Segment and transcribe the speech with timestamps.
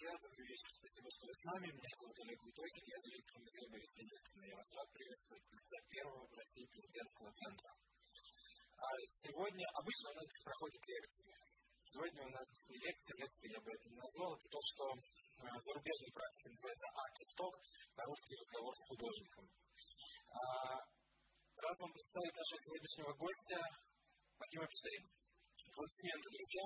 [0.00, 0.72] добрый вечер.
[0.72, 1.68] Спасибо, что вы с нами.
[1.68, 4.44] Меня зовут Олег Лутохин, я директор музея Бориса Ельцина.
[4.48, 7.70] Я вас рад приветствовать лица первого в России президентского центра.
[8.72, 8.88] А
[9.20, 11.36] сегодня, обычно у нас здесь проходят лекции.
[11.84, 14.84] Сегодня у нас здесь не лекция, лекция я бы это не назвал, это то, что
[14.96, 17.52] э, зарубежной практике называется арт-исток,
[17.92, 19.44] по-русски разговор с художником.
[20.32, 20.78] А,
[21.68, 23.60] рад вам представить нашего сегодняшнего гостя
[24.40, 25.08] Вадима Эпштейна.
[25.68, 26.64] Аплодисменты, друзья.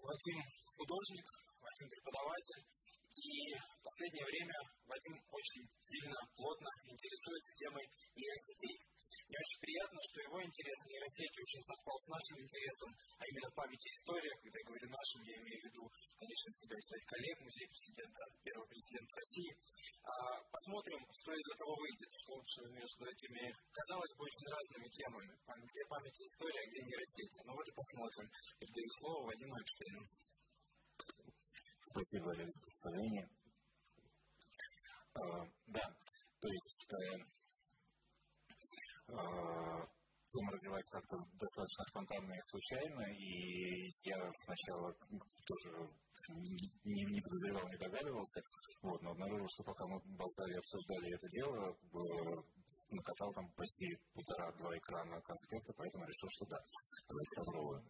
[0.00, 1.26] Вадим художник,
[1.60, 2.64] Вадим преподаватель,
[3.12, 4.56] и в последнее время
[4.88, 7.84] Вадим очень сильно, плотно интересуется темой
[8.16, 8.80] нейросетей.
[9.28, 12.90] Мне очень приятно, что его интерес в нейросети очень совпал с нашим интересом,
[13.20, 14.32] а именно память и история.
[14.40, 15.82] Когда я говорю нашим, я имею в виду,
[16.16, 19.52] конечно, себя и своих коллег, музей президента, первого президента России.
[20.08, 23.44] А, посмотрим, что из этого выйдет, что общего между этими,
[23.76, 25.32] казалось бы, очень разными темами.
[25.36, 27.38] Где память и история, а где нейросети.
[27.44, 28.26] Ну вот и посмотрим.
[28.56, 30.02] Передаю слово Вадиму Эпштейну.
[31.92, 33.28] Спасибо, Олег, за представление.
[35.12, 35.20] А,
[35.66, 35.84] да,
[36.40, 37.20] то есть э,
[40.32, 44.88] Тема развивается как-то достаточно спонтанно и случайно, и я сначала
[45.44, 45.68] тоже
[46.84, 48.40] не, не подозревал, не догадывался,
[48.80, 51.76] вот, но обнаружил, что пока мы болтали и обсуждали это дело,
[52.88, 56.58] накатал там почти полтора-два экрана конспекта, поэтому решил, что да,
[57.06, 57.84] давайте попробуем.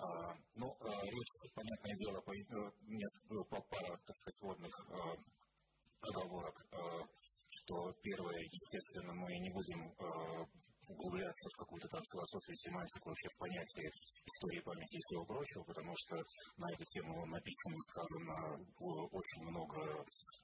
[0.00, 5.14] А, ну, а, речь, понятное дело, по, э, по пара, так сказать, сводных а,
[6.08, 6.56] оговорок.
[6.72, 7.04] А,
[7.50, 10.46] что первое, естественно, мы не будем э,
[10.88, 13.90] углубляться в какую-то там философию, семантику, вообще в понятие
[14.24, 16.16] истории памяти и всего прочего, потому что
[16.56, 18.36] на эту тему написано и сказано
[19.12, 19.76] очень много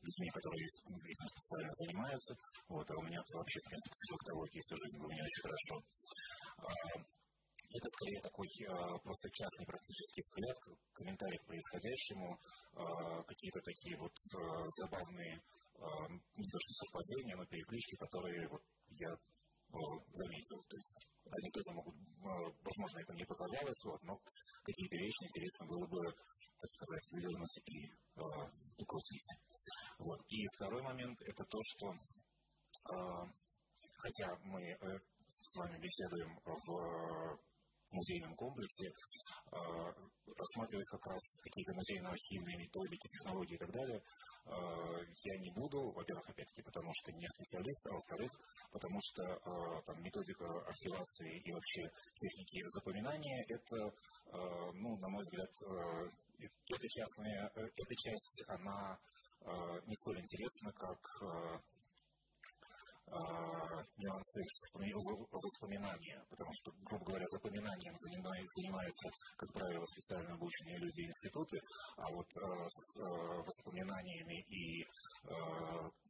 [0.02, 2.36] людьми, которые этим специально занимаются.
[2.68, 5.74] Вот, а у меня вообще, в принципе, с фактологией всю жизнь было не очень хорошо.
[7.76, 10.56] Это скорее такой а, просто частный практический взгляд,
[10.94, 12.40] комментарий к происходящему,
[12.72, 14.12] а, какие-то такие вот
[14.80, 15.42] забавные
[15.76, 18.62] не то что совпадения, но переклички, которые вот
[18.96, 19.12] я
[19.68, 20.56] заметил.
[20.64, 21.94] То есть они тоже могут,
[22.64, 24.18] возможно, это не показалось, вот, но
[24.64, 28.56] какие-то вещи интересно было бы, так сказать, выдернуть и э.
[29.98, 30.20] Вот.
[30.28, 32.96] И второй момент это то, что э,
[33.98, 34.76] хотя мы э,
[35.28, 37.38] с вами беседуем в
[37.90, 39.58] музейном комплексе, э,
[40.36, 44.50] рассматривать как раз какие-то музейно-архивные методики, технологии и так далее, э,
[45.24, 48.32] я не буду, во-первых, опять-таки, потому что не специалист, а во-вторых,
[48.72, 53.92] потому что э, там, методика архивации и вообще техники запоминания, это,
[54.74, 55.50] ну, на мой взгляд,
[56.68, 58.98] эта, частная, эта часть, она
[59.86, 60.98] не столь интересна, как
[63.06, 64.42] нюансы
[65.30, 71.58] воспоминания, потому что, грубо говоря, запоминанием занимаются, как правило, специально обученные люди институты,
[71.96, 73.02] а вот э, с э,
[73.46, 74.86] воспоминаниями и э,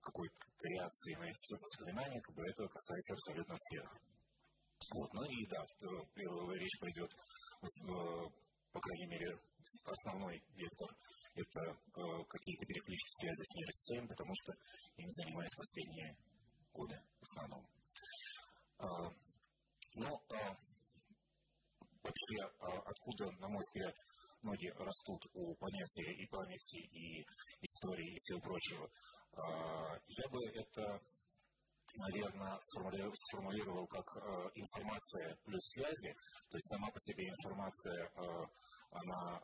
[0.00, 3.96] какой-то реакцией на эти воспоминания, как бы это касается абсолютно всех.
[4.94, 5.64] Вот, ну и да,
[6.14, 7.10] первая речь пойдет,
[8.72, 9.38] по крайней мере,
[9.84, 10.88] основной вектор
[11.34, 11.60] это
[12.28, 14.52] какие-то переключки связи с нейросетями, потому что
[14.96, 16.16] ими занимаюсь последние
[16.76, 17.66] годы в основном.
[18.78, 18.86] А,
[19.94, 20.56] но ну, а,
[22.02, 23.94] вообще, а, откуда, на мой взгляд,
[24.42, 27.26] ноги растут у понятия и памяти, и
[27.62, 28.88] истории, и всего прочего,
[30.06, 31.00] я бы это
[31.94, 34.06] наверное, сформулировал как
[34.54, 36.14] информация плюс связи,
[36.50, 38.10] то есть сама по себе информация,
[38.90, 39.40] она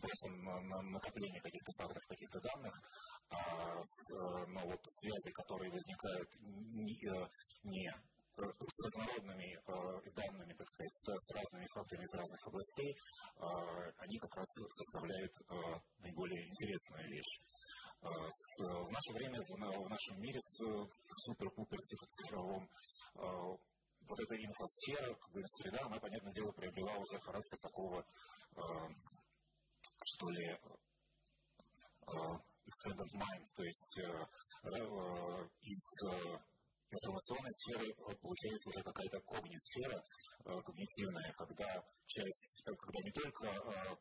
[0.00, 2.74] просто на, на накопление каких-то фактов, каких-то данных,
[3.30, 7.28] с, э, но вот связи, которые возникают не, э,
[7.64, 7.92] не
[8.38, 13.40] с разнородными э, данными, так сказать, с, с разными фактами из разных областей, э,
[13.98, 15.54] они как раз составляют э,
[16.00, 17.40] наиболее интересную вещь.
[18.02, 20.58] Э, с, в наше время, в, в нашем мире с
[21.26, 22.64] супер-пупер цифровом
[23.16, 23.20] э,
[24.08, 28.00] вот эта инфосфера, как бы среда, она, понятное дело, приобрела уже характер такого,
[28.56, 28.62] э,
[30.02, 30.58] что ли,
[32.06, 34.26] э, extended mind, то есть э,
[34.64, 36.38] э, из э,
[36.90, 40.02] информационной сферы получается уже какая-то когнит-сфера,
[40.64, 43.98] когнитивная, когда часть, когда не только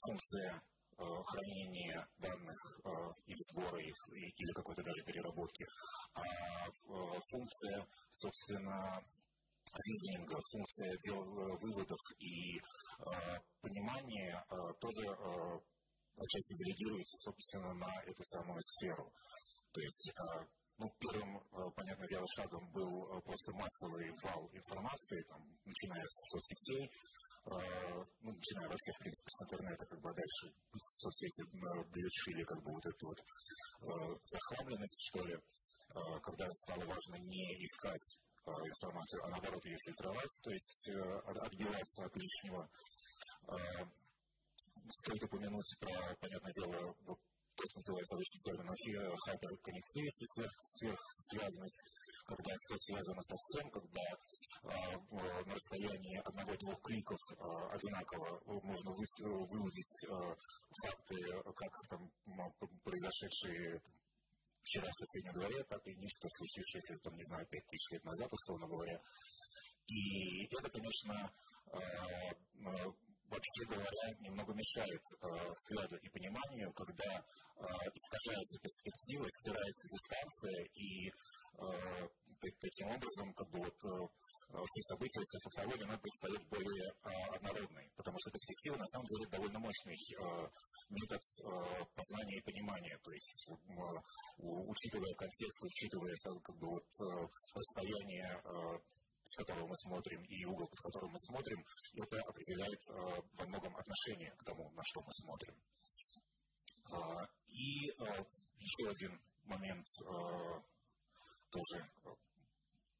[0.00, 0.62] функция
[0.96, 2.56] хранения данных
[3.26, 5.66] или сбора их, или какой-то даже переработки,
[6.14, 6.22] а
[7.30, 8.98] функция, собственно,
[9.74, 10.98] ризинга, функция
[11.60, 12.58] выводов и
[13.60, 14.42] понимания
[14.80, 15.04] тоже
[16.16, 19.12] отчасти делегируется, собственно, на эту самую сферу.
[19.72, 20.46] То есть а,
[20.78, 26.30] ну, первым, а, понятное дело, шагом был а, просто массовый вал информации, там, начиная с
[26.30, 26.90] соцсетей,
[27.44, 31.42] ну, начиная вообще, в принципе, с интернета, как бы, а дальше соцсети
[31.90, 33.18] довершили, как бы, вот эту вот
[34.22, 35.36] захламленность, что ли,
[36.22, 42.70] когда стало важно не искать информацию, а наоборот ее фильтровать, то есть отбиваться от лишнего.
[44.90, 46.94] Стоит упомянуть про, понятное дело,
[47.56, 50.26] то, что называется обычно термином hyperconnectivity,
[50.58, 51.80] сверхсвязанность,
[52.24, 54.96] когда все связано со всем, когда э,
[55.44, 57.34] на расстоянии одного-двух кликов э,
[57.72, 60.10] одинаково можно выудить э,
[60.82, 61.16] факты,
[61.56, 62.10] как там
[62.84, 63.82] произошедшие
[64.62, 68.32] вчера в соседнем дворе, так и нечто случившееся, там, не знаю, пять тысяч лет назад,
[68.32, 69.00] условно говоря.
[69.88, 71.32] И это, конечно,
[73.32, 75.26] вообще говоря, немного мешает э,
[75.56, 77.64] взгляду и пониманию, когда э,
[77.94, 82.08] искажается перспектива, стирается дистанция, и э,
[82.60, 83.78] таким образом, как бы вот
[84.52, 89.26] все события, вся фактология, она предстает более э, однородной, потому что перспектива, на самом деле,
[89.30, 89.96] довольно мощный
[90.90, 91.22] метод
[91.94, 93.46] познания и понимания, то есть
[94.38, 96.86] учитывая контекст, учитывая как бы вот
[97.54, 98.42] расстояние
[99.32, 101.64] с которого мы смотрим, и угол, под которым мы смотрим,
[101.94, 102.92] это определяет э,
[103.38, 105.54] во многом отношение к тому, на что мы смотрим.
[106.92, 108.24] Э, и э,
[108.58, 110.60] еще один момент э,
[111.50, 111.90] тоже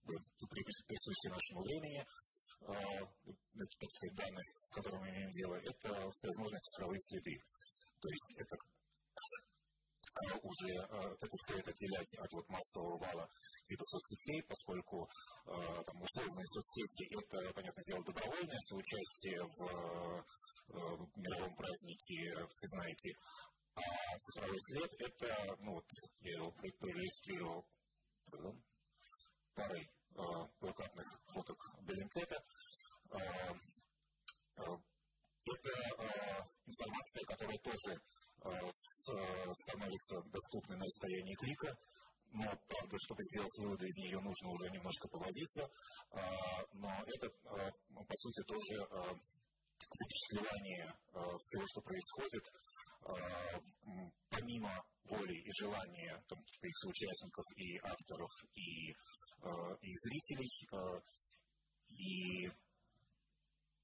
[0.08, 3.06] присущий нашему времени, э,
[3.55, 7.38] так сказать, данных, с которыми мы имеем дело, это всевозможные цифровые следы.
[8.00, 8.56] То есть это
[10.43, 13.31] уже это стоит отделять от вот массового вала
[13.73, 15.09] типа соцсетей, поскольку
[15.47, 20.83] э, там, условные соцсети– это, понятное дело, добровольное соучастие в э,
[21.17, 23.15] мировом празднике, вы знаете,
[23.75, 23.81] а
[24.19, 25.85] цифровой след– это, ну вот,
[26.21, 27.67] я его проиллюстрировал
[29.55, 30.23] парой э,
[31.33, 32.45] фоток Беллинкета.
[33.11, 33.19] Э,
[34.57, 34.63] э,
[35.45, 38.01] это э, информация, которая тоже
[39.55, 41.79] становится доступной на расстоянии клика,
[42.32, 45.69] но, правда, чтобы сделать выводы из нее, нужно уже немножко повозиться,
[46.73, 48.87] но это, по сути, тоже
[49.90, 52.44] запечатлевание всего, что происходит,
[54.31, 60.49] помимо воли и желания там, и соучастников, и авторов, и, и зрителей,
[61.90, 62.50] и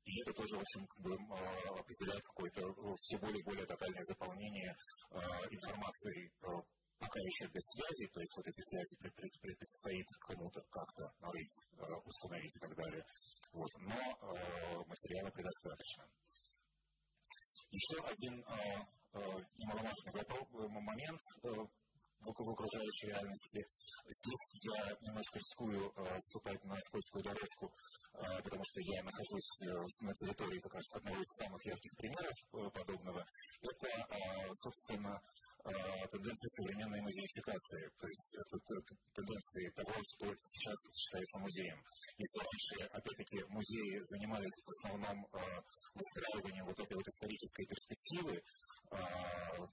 [0.08, 3.66] и это тоже, в общем, как бы, а, определяет какое-то ну, все более и более
[3.66, 4.74] тотальное заполнение
[5.10, 6.62] а, информацией а,
[6.98, 8.96] пока еще без связи, то есть вот эти связи
[9.40, 11.66] предстоит кому-то как-то нарыть,
[12.04, 13.04] установить и так далее.
[13.52, 13.70] Вот.
[13.80, 16.04] Но материала предостаточно.
[17.70, 18.44] Еще один
[19.58, 20.12] немаловажный
[20.80, 21.20] момент
[22.20, 23.64] в окружающей реальности.
[24.04, 26.18] Здесь я немножко рискую э,
[26.64, 27.72] на скользкую дорожку,
[28.14, 32.34] э, потому что я нахожусь э, на территории как раз одного из самых ярких примеров
[32.52, 33.24] э, подобного.
[33.62, 35.37] Это, э, собственно, э,
[36.10, 41.78] тенденции современной музеификации, то есть это, это тенденции того, что сейчас считается музеем.
[42.16, 45.38] Если раньше, опять-таки, музеи занимались в основном э,
[45.94, 48.42] выстраиванием вот этой вот исторической перспективы,
[48.90, 48.98] а,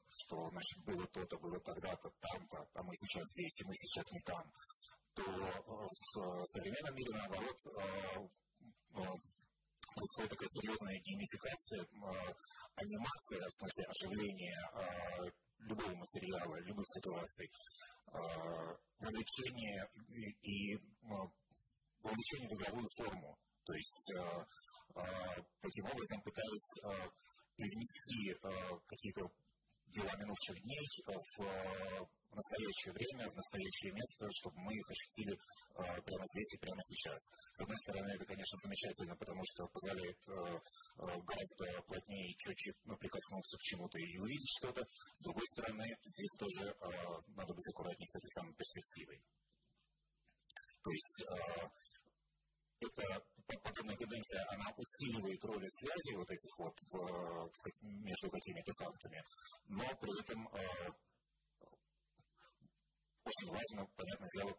[0.10, 4.20] что значит, было то-то, было тогда-то, там-то, а мы сейчас здесь, и мы сейчас не
[4.22, 4.44] там,
[5.16, 8.20] то в современном мире, наоборот, а,
[8.96, 9.14] а,
[9.96, 11.88] происходит такая серьезная геймификация,
[12.76, 14.60] анимация, в смысле оживление
[15.66, 17.50] любого материала, любых ситуаций,
[19.00, 19.90] вовлечение
[20.42, 20.78] и
[22.02, 23.38] вовлечение в игровую форму.
[23.64, 24.14] То есть
[25.62, 26.82] таким образом пытаясь
[27.56, 28.36] перенести
[28.86, 29.30] какие-то
[29.88, 36.02] дела минувших дней в, в настоящее время, в настоящее место, чтобы мы их ощутили э,
[36.04, 37.20] прямо здесь и прямо сейчас.
[37.56, 40.62] С одной стороны, это, конечно, замечательно, потому что позволяет э, э,
[41.00, 44.84] гораздо плотнее и четче ну, прикоснуться к чему-то и увидеть что-то.
[45.16, 46.76] С другой стороны, здесь тоже
[47.40, 49.22] надо быть аккуратнее с этой самой перспективой.
[50.84, 51.26] То есть
[52.80, 53.26] это
[53.64, 56.76] подобная тенденция, она усиливает роль связи вот этих вот
[57.82, 59.24] между какими-то фактами,
[59.68, 60.48] но при этом
[63.26, 64.54] очень важно, понятное дело,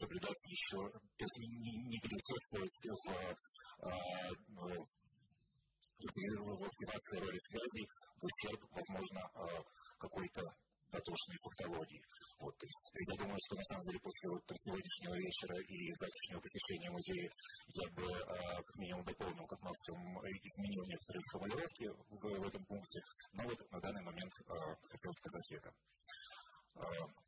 [0.00, 3.94] соблюдать еще, есть не, не пересутствовать в, э,
[6.54, 7.86] в активации роли связи
[8.20, 9.62] в ущерб, возможно, э,
[9.98, 10.42] какой-то
[10.90, 12.02] дотошной фактологии.
[12.38, 16.40] Вот, то есть, я думаю, что на самом деле после вот сегодняшнего вечера и завтрашнего
[16.40, 17.30] посещения музея
[17.82, 23.00] я бы а, как минимум дополнил, как максимум изменил некоторые формулировки в, в этом пункте,
[23.32, 24.54] но вот на данный момент а,
[24.86, 25.70] хотел сказать это.
[26.76, 27.23] А,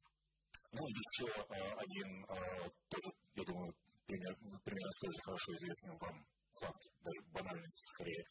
[0.76, 3.75] ну, еще а, один, а, тоже, я думаю,
[4.06, 6.26] пример, примерно тоже хорошо известный вам
[6.61, 8.25] факт, даже банальность скорее,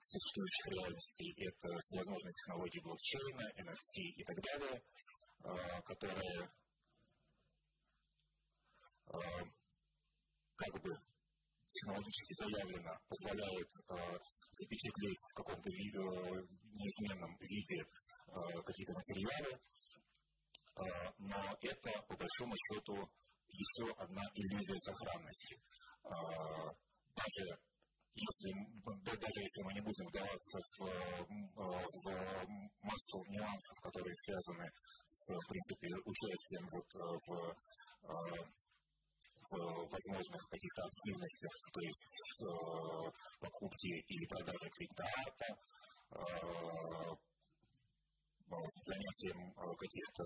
[0.00, 1.34] существующих реальностей.
[1.46, 4.82] Это всевозможные технологии блокчейна, NFT и так далее,
[5.84, 6.50] которые
[10.56, 10.90] как бы
[11.72, 13.70] технологически заявлено позволяют
[14.52, 17.84] запечатлеть в каком-то неизменном виде
[18.64, 19.60] какие-то материалы,
[21.18, 23.08] но это, по большому счету,
[23.48, 25.60] еще одна иллюзия сохранности.
[26.02, 27.58] Даже
[28.14, 28.52] если,
[29.04, 32.06] даже если мы не будем вдаваться в, в
[32.82, 34.70] массу нюансов, которые связаны
[35.06, 37.56] с, в принципе, участием вот в,
[39.50, 42.44] в возможных каких-то активностях, то есть
[43.40, 45.56] покупки или продажи криптоарта,
[48.48, 50.24] занятием каких-то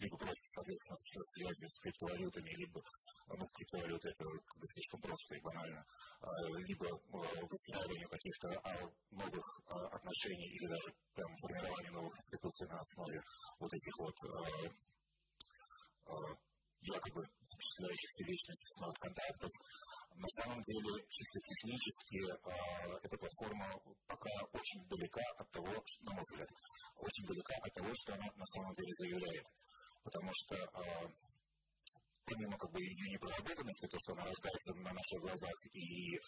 [0.00, 1.20] либо просто, соответственно, со
[1.68, 2.82] с криптовалютами, либо,
[3.28, 5.84] ну, криптовалюты это как слишком просто и банально,
[6.66, 8.48] либо выстраиванию каких-то
[9.10, 9.60] новых
[9.92, 13.22] отношений или даже прям формированию новых институций на основе
[13.58, 14.16] вот этих вот
[16.80, 19.50] якобы впечатляющихся личностей смарт-контактов.
[20.14, 22.18] На самом деле, чисто технически,
[23.04, 23.66] эта платформа
[24.06, 25.72] пока очень далека от того,
[26.02, 26.48] на мой взгляд,
[26.96, 29.46] очень далека от того, что она на самом деле заявляет
[30.02, 30.56] потому что
[32.24, 36.20] помимо как бы ее непроработанности, то, что она рождается на наших глазах и э,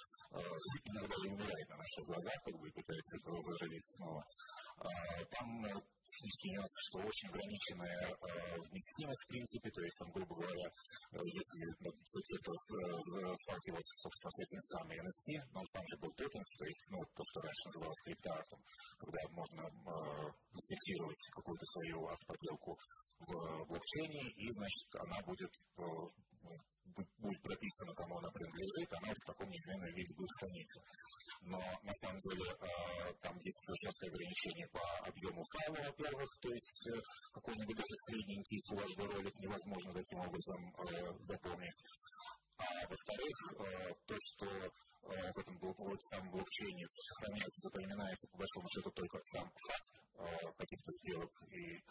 [0.85, 4.25] иногда и умирает на наших глазах, как бы пытается выразить снова,
[4.83, 5.65] э, там
[6.23, 11.91] объясняют, что очень ограниченная э, в принципе, то есть, там, грубо говоря, э, если ну,
[11.91, 12.53] кто-то
[13.43, 17.23] сталкивался, собственно, с этим самым NFT, но там же был токенс, то есть, ну, то,
[17.25, 18.61] что раньше называлось криптоартом,
[18.99, 22.79] когда можно э, зафиксировать какую-то свою автоподелку
[23.21, 25.83] в блокчейне, и, значит, она будет э,
[26.85, 30.83] будет прописано, кому она принадлежит, она в таком неизменном виде будет храниться.
[31.43, 32.45] Но на самом деле
[33.23, 36.89] там есть жесткое ограничение по объему файла, во-первых, то есть
[37.33, 40.75] какой-нибудь даже средненький флажный ролик невозможно таким образом
[41.25, 41.83] запомнить.
[42.59, 43.37] А во-вторых,
[44.07, 44.47] то, что
[45.03, 45.59] в этом
[46.11, 50.03] самом блокчейне сохраняется, запоминается по большому счету только сам факт
[50.59, 51.83] каких-то сделок и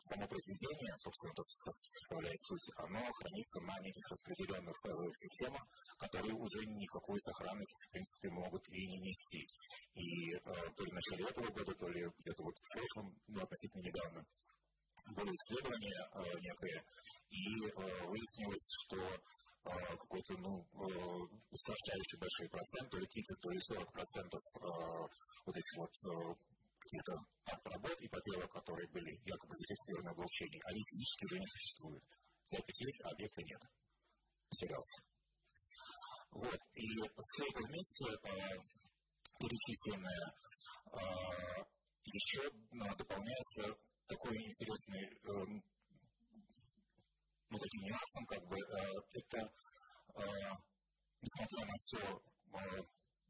[0.00, 5.62] само произведение, собственно, это составляет суть, оно хранится на неких распределенных файловых системах,
[5.98, 9.46] которые уже никакой сохранности, в принципе, могут и не нести.
[9.94, 13.42] И э, то ли в начале этого года, то ли где-то вот в прошлом, ну,
[13.42, 14.24] относительно недавно,
[15.16, 16.84] было исследование э, некое,
[17.30, 21.12] и э, выяснилось, что э, какой-то, ну, э,
[22.18, 25.08] большой процент, то ли 30, то ли 40 процентов э,
[25.46, 26.34] вот этих вот э,
[26.82, 27.12] каких-то
[27.70, 32.04] работ и поделок, которые были якобы зафиксированы в блокчейне, они физически уже не существуют.
[32.46, 33.62] Запись есть, а объекта нет.
[34.48, 35.02] Потерялся.
[36.32, 36.60] Вот.
[36.74, 38.58] И все это вместе э,
[39.38, 40.34] перечисленное
[40.92, 40.98] э,
[42.04, 45.62] еще э, дополняется такой интересный э,
[47.50, 49.52] ну, таким нюансом, как бы э, это,
[50.16, 50.22] э,
[51.20, 52.22] несмотря на все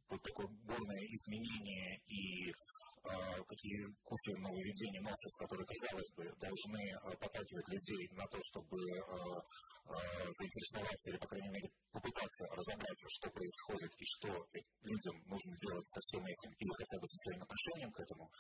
[0.08, 2.52] вот такое бурное изменение и
[3.02, 6.82] какие куча нововведений, новшеств, которые, казалось бы, должны
[7.18, 8.78] подталкивать людей на то, чтобы
[10.38, 14.28] заинтересоваться или, по крайней мере, попытаться разобраться, что происходит и что
[14.82, 18.30] людям нужно делать со всем этим, или хотя бы со своим отношением к этому,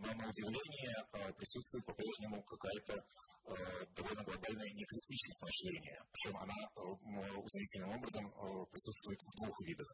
[0.00, 0.94] но на удивление
[1.36, 3.04] присутствует по-прежнему какая-то
[3.94, 6.02] довольно глобальная некритичность мышления.
[6.12, 6.54] Причем она
[7.44, 8.24] удивительным образом
[8.72, 9.88] присутствует в двух видах.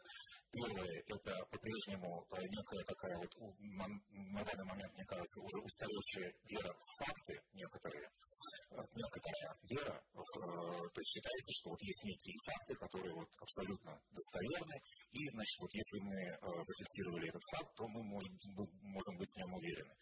[0.52, 7.04] Первое– это по-прежнему некая такая вот, на данный момент, мне кажется, уже устаревшая вера в
[7.04, 8.10] факты некоторые,
[8.70, 14.76] некоторая вера, то есть считается, что вот есть некие факты, которые вот абсолютно достоверны,
[15.12, 16.18] и, значит, вот если мы
[16.66, 18.38] зафиксировали этот факт, то мы можем,
[18.82, 19.94] можем быть в нем уверены.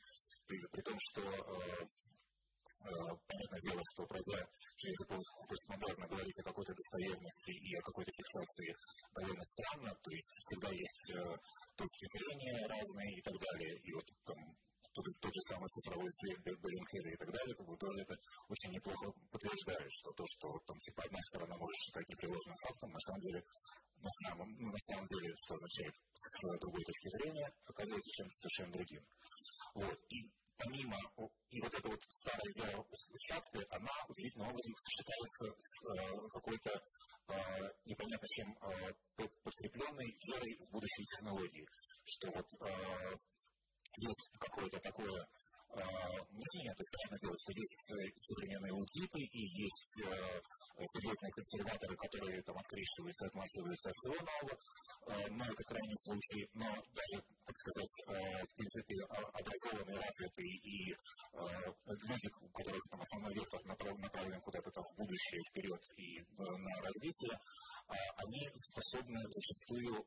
[0.47, 1.21] При, при том, что
[2.79, 8.75] понятное дело, что пройдя через эпоху постмодерна говорить о какой-то достоверности и о какой-то фиксации
[9.15, 11.07] довольно странно, то есть всегда есть
[11.77, 14.39] точки зрения разные и так далее, и вот там
[14.95, 18.15] тот, тот же самый цифровой свет Беллингхеда и так далее, как бы тоже это
[18.49, 23.01] очень неплохо подтверждает, что то, что там типа одна сторона может считать непреложным фактом, на
[23.01, 23.45] самом деле
[24.01, 28.73] на самом, ну, на самом деле, что означает с другой точки зрения, оказывается чем-то совершенно
[28.73, 29.03] другим.
[29.75, 29.99] Вот.
[30.11, 30.99] И помимо,
[31.51, 32.85] и вот эта вот старая вера
[33.29, 36.71] шапкой, она удивительным образом сочетается с э, какой-то
[37.29, 38.93] э, непонятно чем э,
[39.45, 41.67] подкрепленной верой в будущие технологии.
[42.05, 43.17] Что вот э,
[43.99, 45.81] есть какое-то такое э,
[46.31, 47.93] мнение, то есть понятное дело, что есть
[48.27, 50.03] современные аудиты и есть
[50.79, 54.55] э, серьезные консерваторы, которые там открещиваются, отмахиваются от всего нового,
[55.35, 56.49] но это крайний случай.
[56.55, 60.95] Но даже, так сказать, в принципе, образованные, развитые и
[62.07, 67.35] люди, у которых там основной вектор направлен куда-то там в будущее, вперед и на развитие,
[68.17, 70.07] они способны зачастую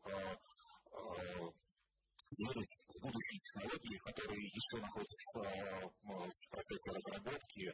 [2.31, 5.41] верить в будущие технологии, которые еще находятся
[6.01, 7.73] в процессе разработки,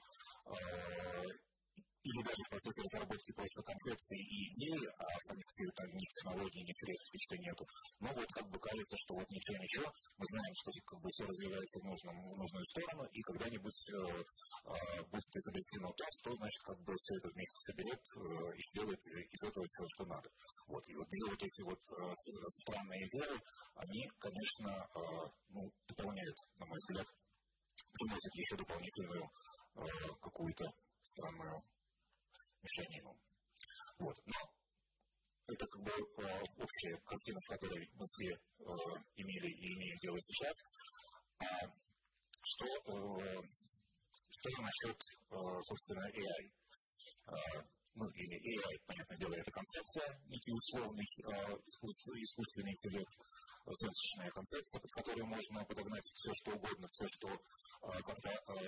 [2.08, 5.38] или даже в процессе разработки просто концепции и идеи, а там
[5.76, 7.64] там ни технологий, ни средств еще нету.
[8.00, 9.88] Но вот как бы кажется, что вот ничего-ничего,
[10.18, 13.98] мы знаем, что как бы все развивается в, нужном, в нужную сторону, и когда-нибудь э,
[13.98, 18.22] э, будет изобретено то, что, значит, как бы все это вместе соберет э,
[18.56, 20.30] и сделает из этого все, что надо.
[20.68, 20.84] Вот.
[20.88, 22.12] И вот две вот эти вот э,
[22.64, 23.36] странные веры,
[23.76, 25.00] они, конечно, э,
[25.50, 27.08] ну, дополняют, на мой взгляд,
[27.92, 29.24] приносят еще дополнительную
[29.76, 29.82] э,
[30.22, 30.66] какую-то
[31.04, 31.64] странную
[32.68, 33.18] механизмом.
[34.00, 34.16] Вот.
[34.26, 34.58] Но
[35.48, 38.64] это как бы э, общая картина, с которой мы все э,
[39.16, 40.56] имели и имеем дело сейчас.
[41.40, 41.68] А
[42.44, 43.42] что, э,
[44.30, 44.98] что насчет,
[45.32, 45.36] э,
[45.68, 46.52] собственно, AI?
[47.96, 53.12] Ну, или AI, понятное дело, это концепция, некий условный искусственный интеллект,
[53.66, 57.98] зонтичная концепция, под которую можно подогнать все, что угодно, все, что э,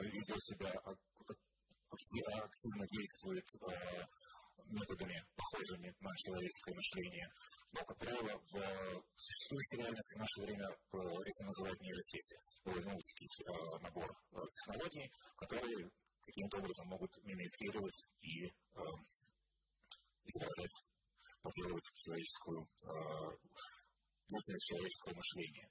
[0.02, 0.74] ведет себя
[1.90, 4.06] активно действует э,
[4.66, 7.30] методами, похожими на человеческое мышление.
[7.72, 12.36] Но, как правило, в существующей реальности в наше время э, это называют нейросети.
[12.66, 15.90] Э, набор технологий, которые
[16.26, 18.52] каким-то образом могут мимикрировать и э,
[20.26, 20.84] изображать,
[21.42, 23.38] подделывать человеческую, э,
[24.60, 25.70] человеческое мышление.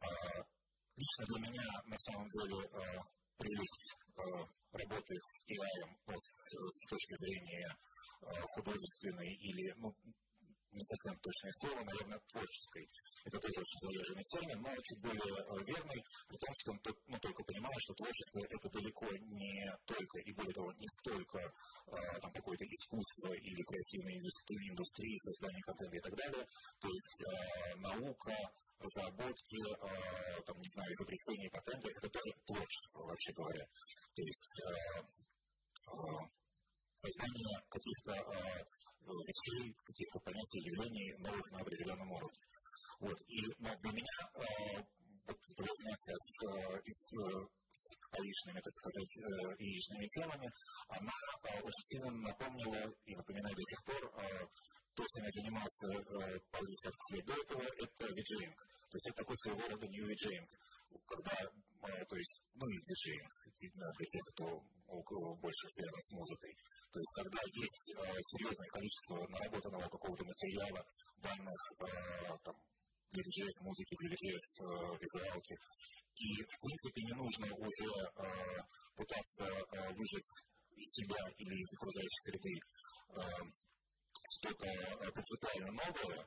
[0.00, 0.06] Э,
[0.96, 3.00] лично для меня, на самом деле, э,
[3.38, 3.96] прелесть
[4.76, 6.18] работы с AI
[6.70, 7.76] с точки зрения
[8.54, 9.94] художественной или, ну,
[10.72, 12.88] не совсем точное слово, наверное, творческой.
[13.24, 17.44] Это тоже очень заезженный термин, но чуть более верный, при том, что он ну, только
[17.44, 22.64] понимает, что творчество это далеко не только, и более того, не столько э, там какое-то
[22.64, 26.46] искусство или креативная индустрия, индустрия создания контента и так далее.
[26.80, 28.36] То есть э, наука,
[28.78, 33.66] разработки, э, там, не знаю, изобретения патента, это тоже творчество, вообще говоря.
[34.14, 35.00] То есть э,
[35.92, 36.36] э,
[36.98, 38.66] создание каких-то
[39.06, 42.40] э, вещей, каких-то понятий, явлений новых на определенном уровне.
[43.00, 43.18] Вот.
[43.28, 44.82] И но для меня э,
[45.26, 46.38] вот трансляция с,
[46.84, 47.14] с,
[47.72, 50.50] с яичными, так сказать, э, яичными темами,
[50.88, 51.12] она
[51.44, 54.46] э, очень сильно напомнила и напоминает до сих пор э,
[54.94, 58.56] то, чем я занимался э, пару десятков лет до этого, это виджеинг.
[58.90, 60.48] То есть это такой своего рода new виджеинг,
[61.06, 64.62] когда, э, то есть, ну и виджеинг, для тех, кто
[65.36, 66.56] больше связан с музыкой.
[66.96, 70.80] То есть, когда есть э, серьезное количество наработанного какого-то материала,
[71.20, 72.56] данных, э, там,
[73.12, 75.54] диджеев музыки, диджеев э, визуалки,
[76.16, 78.62] и, в принципе, не нужно уже э,
[78.96, 80.32] пытаться э, выжать
[80.72, 83.20] из себя или из окружающей среды э,
[84.40, 86.26] что-то э, принципиально новое,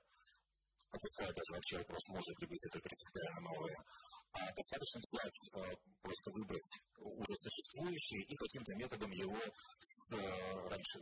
[0.91, 3.77] а пускай даже вообще вопрос, может ли быть это принципиально новое,
[4.33, 9.37] а достаточно взять, э, просто выбрать уже существующий и каким-то методом его
[9.79, 10.99] с, э, раньше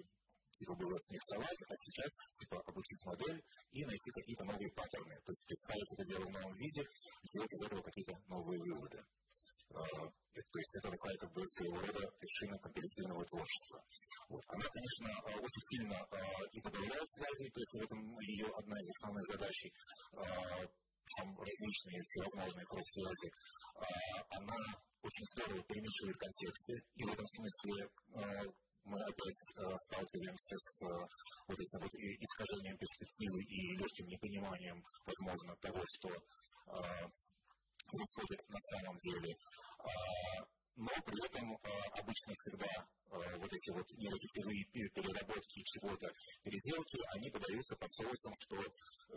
[0.57, 5.15] типа было с них вставать, а сейчас типа обучить модель и найти какие-то новые паттерны.
[5.23, 6.83] То есть представить это дело в новом виде
[7.23, 9.03] сделать из этого какие-то новые выводы.
[9.69, 13.83] Uh, то есть это такая как бы своего рода вершина компетитивного творчества.
[14.29, 14.43] Вот.
[14.47, 16.07] Она, конечно, очень сильно
[16.51, 19.65] и добавляет связи, то есть в этом ее одна из основных задач,
[21.17, 23.31] там различные всевозможные кросс-связи,
[24.29, 24.57] она
[25.01, 27.89] очень здорово перемешивает контексты, и в этом смысле
[28.83, 29.41] мы опять
[29.87, 30.85] сталкиваемся с
[31.47, 36.09] вот этим вот искажением перспективы и легким непониманием, возможно, того, что
[37.87, 39.37] происходит на самом деле.
[40.77, 41.57] Но при этом
[41.97, 42.69] обычно всегда
[43.09, 44.63] вот эти вот нейросетевые
[44.93, 46.07] переработки чего-то,
[46.43, 48.57] переделки, они подаются под соусом, что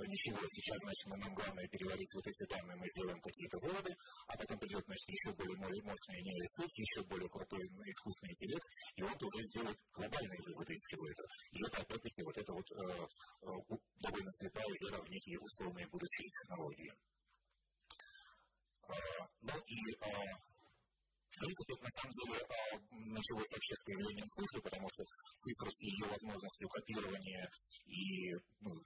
[0.06, 3.94] ничего, сейчас, значит, нам главное переварить вот эти данные, мы делаем какие-то выводы,
[4.28, 9.12] а потом придет, значит, еще более мощные нейросети, еще более крутой искусственный интеллект, и он
[9.20, 11.28] уже сделает глобальные выводы из всего этого.
[11.52, 16.28] И это, опять-таки, вот это вот э, э, довольно слепая вера в некие условные будущие
[16.40, 16.92] технологии.
[19.42, 20.49] Ну и в
[21.40, 22.38] принципе, на самом деле,
[23.16, 25.02] началось вообще с появлением цифры, потому что
[25.36, 27.50] цифра с ее возможностью копирования
[27.86, 28.76] и ну,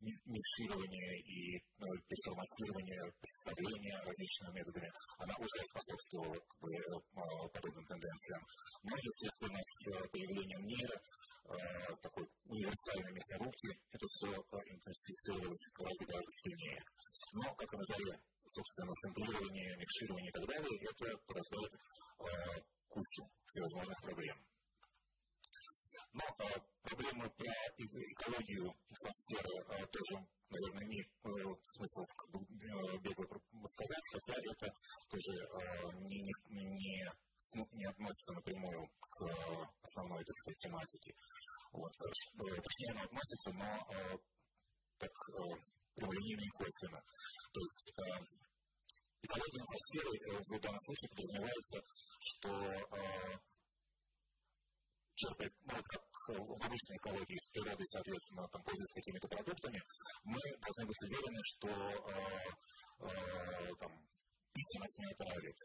[0.00, 6.70] микширования и ну, переформатирования представления различными методами, она уже способствовала как бы,
[7.52, 8.42] подобным тенденциям.
[8.82, 10.96] Но, естественно, с появлением мира
[12.02, 16.82] такой универсальной мясорубки это все интенсифицировалось гораздо, гораздо сильнее.
[17.34, 18.20] Но, как и на заре,
[18.54, 21.72] собственно, сэмплирование, микширование и так далее, это порождает
[22.88, 24.36] кучу всевозможных проблем.
[26.12, 31.28] Но а, проблемы про экологию атмосферы а, тоже, наверное, имеет а,
[31.74, 34.74] смысл э, бегло сказать, хотя это
[35.08, 37.12] тоже а, не, не, не,
[37.54, 39.22] ну, не относится напрямую к
[39.82, 41.14] основной, так сказать, тематике.
[41.72, 44.20] Вот, точнее, оно относится, но
[44.98, 45.12] так
[45.94, 47.00] прямолинейно и косвенно.
[47.52, 48.39] То есть
[49.22, 51.82] экология э, в данном случае подразумевается,
[52.20, 53.40] что а,
[55.14, 59.80] черпает, ну, вот как в обычной экологии из природы, соответственно, там пользуются какими-то продуктами,
[60.24, 62.20] мы должны быть уверены, что э,
[63.00, 63.92] э, там,
[64.54, 65.58] истинность не отравит.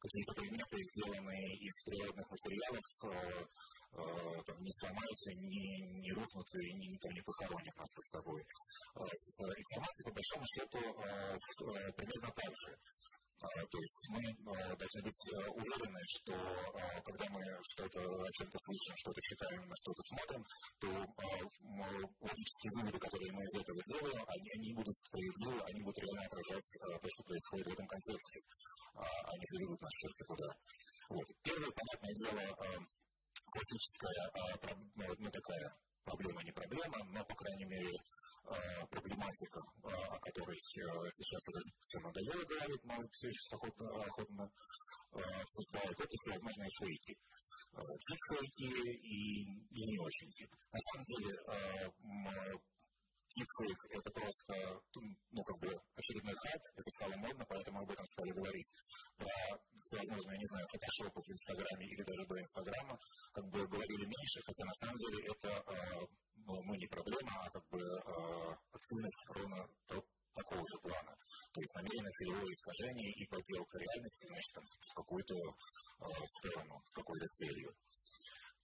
[0.00, 2.84] Какие-то предметы, сделанные из природных материалов,
[3.92, 8.42] там, не сломаются, не, не рухнут и не, там, не похоронят нас с собой.
[8.96, 12.78] Э, с информацией, по большому счету, э, э, примерно так же.
[13.38, 14.18] То есть мы
[14.74, 15.22] должны быть
[15.54, 16.34] уверены, что
[17.06, 20.42] когда мы что-то, о чем-то слышим, что-то читаем, на что-то смотрим,
[20.80, 20.88] то
[22.18, 26.68] логические выводы, которые мы из этого делаем, они, они будут справедливы, они будут реально отражать
[26.82, 28.40] то, что происходит в этом контексте,
[28.96, 30.48] а не заведут нас черти куда.
[31.08, 31.26] Вот.
[31.44, 32.88] Первое, понятное дело,
[33.50, 34.30] классическая,
[35.18, 37.98] ну, такая проблема не проблема, но, по крайней мере,
[38.90, 44.50] проблематика, о которой сейчас уже все надоело говорить, но все еще охотно, охотно
[45.12, 47.18] обсуждают, это всевозможные фейки.
[48.08, 50.50] Дипфейки и, и не очень тип.
[50.72, 51.32] На самом деле,
[53.36, 54.80] дипфейк это просто,
[55.30, 58.72] ну, как бы, очередной хайп, это стало модно, поэтому об этом стали говорить.
[59.80, 62.98] Всевозможные, я не знаю, фотошопы в Инстаграме или даже до Инстаграма,
[63.32, 65.50] как бы говорили меньше, хотя на самом деле это
[66.36, 69.68] ну, не проблема, а как бы э, активность ровно
[70.34, 71.14] такого же плана.
[71.52, 76.04] То есть намеренное целевое искажение и подделка реальности, значит, там, в какую-то э,
[76.38, 77.74] сторону, с какой-то целью.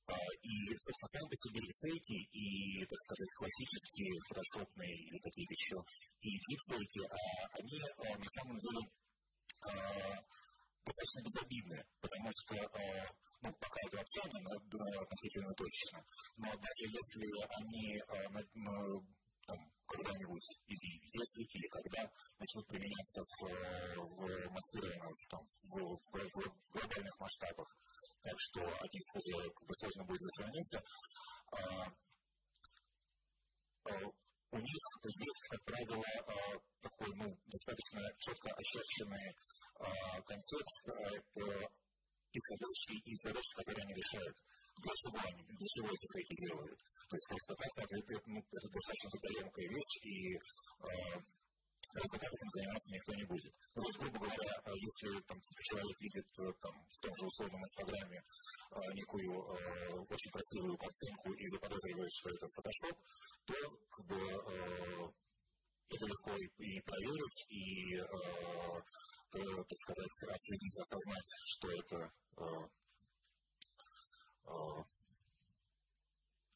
[0.06, 0.12] А,
[0.42, 5.78] и, собственно, сами по себе и фейки, и, так сказать, классические фотошопные или какие-то еще,
[6.20, 7.16] и дипфейки, а,
[7.56, 8.82] они а, на самом деле
[10.84, 12.54] достаточно безобидны, потому что
[13.42, 16.04] ну, пока это вообще не относительно точно,
[16.36, 17.26] но даже если
[17.60, 18.02] они
[19.46, 23.44] там, когда-нибудь, или если, или когда начнут применяться в,
[23.96, 27.68] в массированных, там, в, в, в глобальных масштабах,
[28.22, 30.82] так что от них уже как сложно будет заслониться,
[31.52, 31.92] а,
[33.84, 34.00] а,
[34.50, 39.36] у них есть, как правило, а, такой, ну, достаточно четко очерченный
[40.24, 40.94] контекст а,
[42.32, 44.36] и задачи, и задачи, которые они решают.
[44.74, 46.78] Для чего они, для чего эти фейки делают?
[47.08, 51.22] То есть это, ну, это достаточно трудоемкая вещь, и э,
[51.94, 53.54] результатом заниматься никто не будет.
[53.74, 55.38] Ну, вот, грубо говоря, если там,
[55.70, 58.20] человек видит там, в том же условном Инстаграме
[58.94, 62.98] некую э, очень красивую картинку и заподозривает, что это фотошоп,
[63.46, 63.54] то
[63.90, 65.08] как бы э,
[65.88, 68.82] это легко и, и проверить, и, э,
[69.42, 71.98] так сказать, отследить, осознать, что это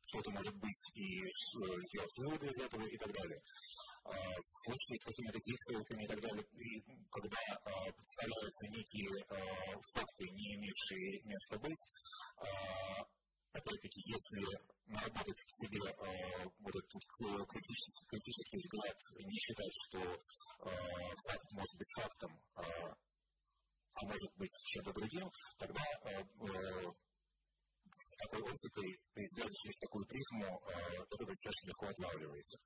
[0.08, 3.42] что-то может быть, и сделать выводы из этого и так далее.
[4.64, 7.36] Случаи с какими-то действиями и так далее, и когда
[7.92, 9.10] представляются некие
[9.92, 11.84] факты, не имевшие места быть,
[13.52, 14.42] опять-таки, если
[14.86, 15.84] наработать в себе
[16.58, 17.02] вот этот
[17.48, 20.00] критический, критический взгляд, не считать, что
[20.59, 22.62] факт может быть фактом, а
[24.03, 25.83] может быть чем-то другим, тогда
[27.92, 32.59] с такой оптикой, сделать через такую призму, э, это достаточно легко отлавливается.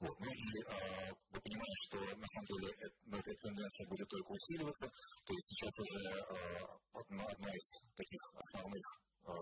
[0.00, 0.18] Вот.
[0.20, 2.68] Ну и э, вы понимаете, что на самом деле
[3.06, 4.86] ну, эта тенденция будет только усиливаться.
[5.24, 8.86] То есть сейчас уже э, одна, из таких основных
[9.26, 9.32] э,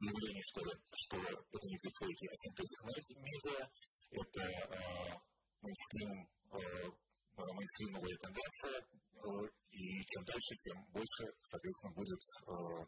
[0.00, 0.60] заявлений, что,
[0.92, 2.80] что это не фейки, а синтетик
[3.16, 3.70] медиа,
[4.10, 5.29] это э,
[5.62, 6.58] мейнстрим, э,
[7.36, 12.86] мейнстримовая тенденция, э, и чем дальше, тем больше, соответственно, будет э,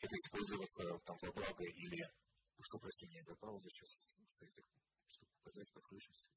[0.00, 2.10] это использоваться там во благо или
[2.62, 3.90] что прощения за паузу сейчас
[4.36, 4.52] стоит,
[5.08, 6.28] чтобы показать, подключимся.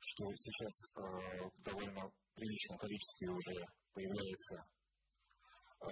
[0.00, 1.00] Что сейчас э,
[1.48, 4.66] в довольно приличном количестве уже появляются
[5.80, 5.88] э,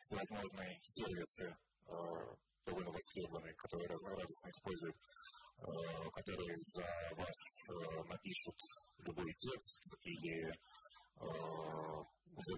[0.00, 1.94] всевозможные сервисы, э,
[2.64, 4.96] довольно востребованный, который радостно использует,
[6.12, 6.82] который за
[7.16, 7.36] вас
[8.08, 8.56] напишут
[8.98, 10.52] любой текст или
[11.18, 12.52] уже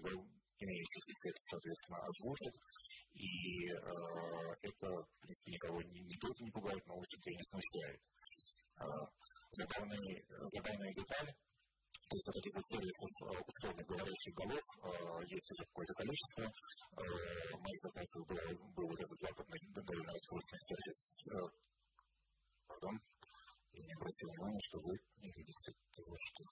[0.58, 2.54] имеющийся текст, соответственно, озвучит.
[3.14, 3.66] И
[4.62, 8.00] это, в принципе, никого не, не только не пугает, но, общем-то, и не смущает.
[9.52, 11.34] Забавная, забавная деталь
[12.08, 13.10] то есть вот этих сервисов
[13.44, 14.64] условно говорящих голов
[15.28, 16.44] есть уже какое-то количество.
[17.52, 18.38] Моих заказов был,
[18.72, 21.28] был вот этот западный довольно раскрученный сервис.
[22.78, 23.00] Пардон.
[23.72, 26.44] Я не обратил внимания, что вы не видите того, что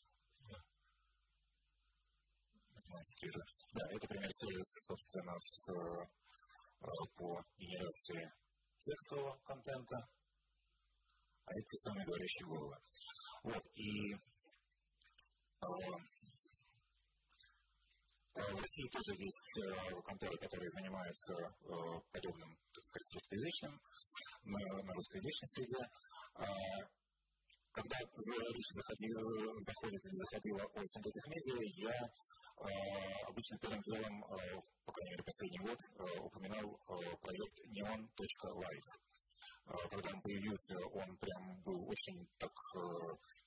[3.75, 5.73] Да, это пример сервис, собственно, с,
[7.17, 8.33] по генерации
[8.79, 9.97] текстового контента,
[11.45, 12.77] а это те самые говорящие головы.
[13.43, 14.15] Вот, и
[18.35, 19.61] в России тоже есть
[20.05, 21.35] конторы, которые занимаются
[22.13, 23.81] подобным, так сказать, русскоязычным,
[24.45, 25.91] на, на русскоязычной среде.
[27.73, 29.21] Когда речь заходила,
[29.61, 31.97] заходит или заходила о синтетик медиа, я
[33.27, 34.21] обычно первым делом,
[34.85, 35.79] по крайней мере, последний год,
[36.21, 36.79] упоминал
[37.21, 38.89] проект neon.live.
[39.91, 42.53] Когда он появился, он прям был очень так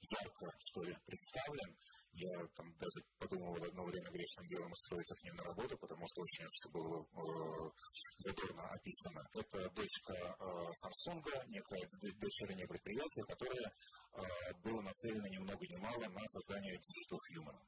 [0.01, 1.77] ярко, что ли, представлен.
[2.13, 6.21] Я там даже подумал одно время грешным делом устроиться к ним на работу, потому что
[6.21, 7.69] очень все было э,
[8.17, 9.27] задорно описано.
[9.33, 10.43] Это дочка э,
[10.83, 17.19] Samsung, некое дочернее предприятие, которое э, было нацелено ни много ни мало на создание digital
[17.33, 17.59] human.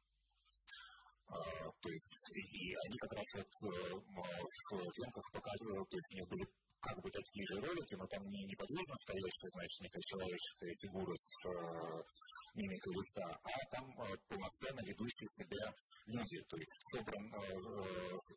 [1.32, 6.15] Uh, то есть, и они как раз вот uh, в съемках показывали, то есть у
[6.17, 6.45] них были
[6.82, 11.30] как бы такие же ролики, но там не неподвижно стоящая, значит, некая человеческая фигура с
[11.46, 12.04] э,
[12.56, 15.65] мимикой лица, а там э, полноценно ведущие себя
[16.08, 17.54] люди, то есть собран э,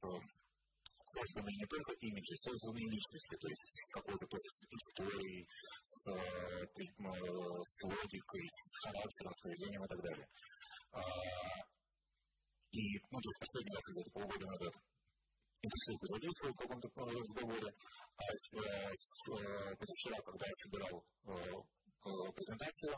[0.02, 0.20] э,
[1.14, 5.48] созданы не только имиджи, созданные личности, то есть с какой-то тоже с историей,
[5.82, 10.28] с, э, с логикой, с характером, с поведением и так далее.
[10.92, 11.00] А,
[12.72, 14.74] и, ну, то есть последний раз, где-то полгода назад,
[15.68, 17.74] ссылку задействовал в каком-то разговоре,
[18.16, 18.22] а
[19.76, 21.04] позавчера, когда я собирал
[22.34, 22.96] презентацию,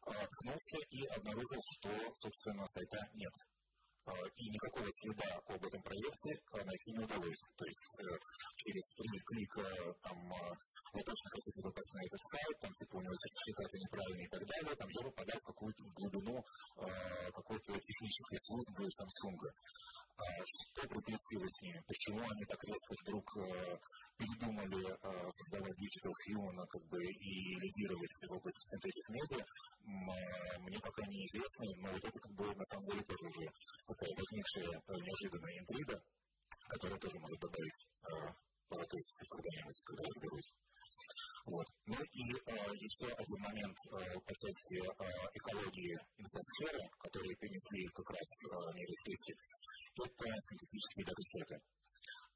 [0.00, 1.90] ткнулся и обнаружил, что,
[2.22, 3.32] собственно, сайта нет.
[4.34, 7.42] И никакого следа об этом проекте найти не удалось.
[7.54, 8.02] То есть
[8.56, 9.62] через три клика
[10.02, 10.18] там
[10.94, 14.42] вы точно хотите попасть на этот сайт, там типа у него сертификаты неправильные и так
[14.48, 16.42] далее, там я попадаю в какую-то глубину
[17.30, 19.36] какой-то технической службы Samsung
[20.20, 23.78] что приключилось с ними, почему они так резко вдруг э,
[24.18, 30.78] передумали э, создавать Digital Human как бы, и лидировать в области синтетик медиа, э, мне
[30.80, 33.46] пока неизвестно, но вот это как бы на самом деле тоже уже
[33.86, 36.02] такая возникшая неожиданная интрига,
[36.68, 37.80] которая тоже может добавить
[38.68, 40.54] паратезиса когда-нибудь, когда разберусь.
[41.46, 41.66] Вот.
[41.86, 45.04] Ну и э, еще один момент э, по части э,
[45.34, 49.34] экологии инфосферы, которые принесли как раз э, нейросети,
[49.96, 51.60] это синтетические датасеты.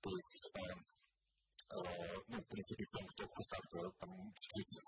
[0.00, 1.82] То есть, э, э,
[2.28, 4.10] ну, в принципе, тем, кто как-то там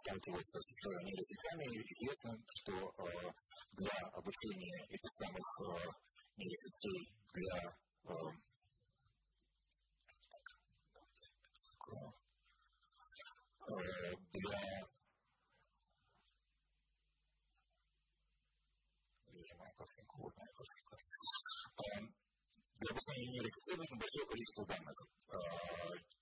[0.02, 0.70] сталкивается с
[1.02, 3.32] нейросетями, известно, что э,
[3.72, 5.90] для обучения этих самых э,
[6.36, 8.46] нейросетей, для э,
[14.32, 14.60] для
[19.32, 20.34] режима картинку, вот,
[22.76, 24.98] для обучения нейросетей нужно большое количество данных.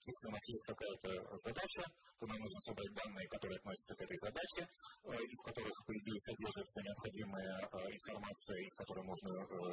[0.07, 1.11] Если у нас есть какая-то
[1.43, 1.83] задача,
[2.21, 4.63] то нам нужно собрать данные, которые относятся к этой задаче,
[5.19, 7.59] из которых, по идее, содержится необходимая
[7.91, 9.31] информация, из которой можно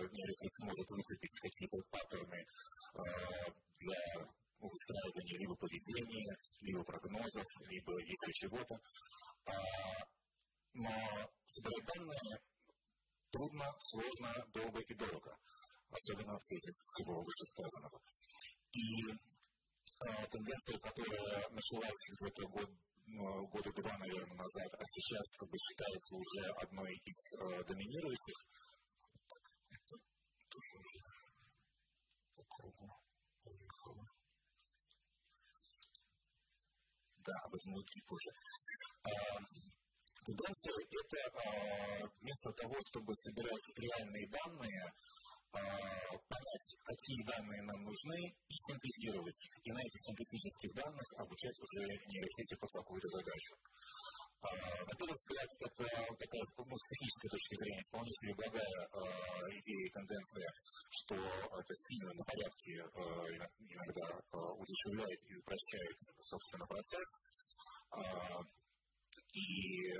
[0.09, 2.41] нейросеть сможет выцепить какие-то паттерны
[3.77, 4.01] для
[4.61, 8.75] устраивания либо поведения, либо прогнозов, либо если чего-то.
[10.73, 10.95] Но
[11.45, 12.41] собирать данные
[13.31, 15.37] трудно, сложно, долго и дорого
[15.91, 17.99] особенно в свете всего вышесказанного.
[18.71, 22.69] И э, тенденция, которая началась где-то год,
[23.05, 28.37] ну, года два, наверное, назад, а сейчас как бы считается уже одной из э, доминирующих.
[37.23, 38.31] Да, об этом чуть позже.
[40.23, 44.93] Тенденция– это вместо того, чтобы собирать реальные данные,
[45.51, 49.53] понять, какие данные нам нужны, и синтезировать их.
[49.63, 53.55] И на этих синтетических данных обучать уже нейросети под какую-то задачу.
[54.41, 55.85] На первый взгляд, это
[56.17, 58.89] такая, ну, с технической точки зрения, вполне себе благая
[59.53, 60.49] идея и тенденция,
[60.89, 62.73] что это сильно на порядке
[63.69, 64.17] иногда
[64.57, 67.09] удешевляет и упрощает, собственно, процесс.
[69.33, 69.93] И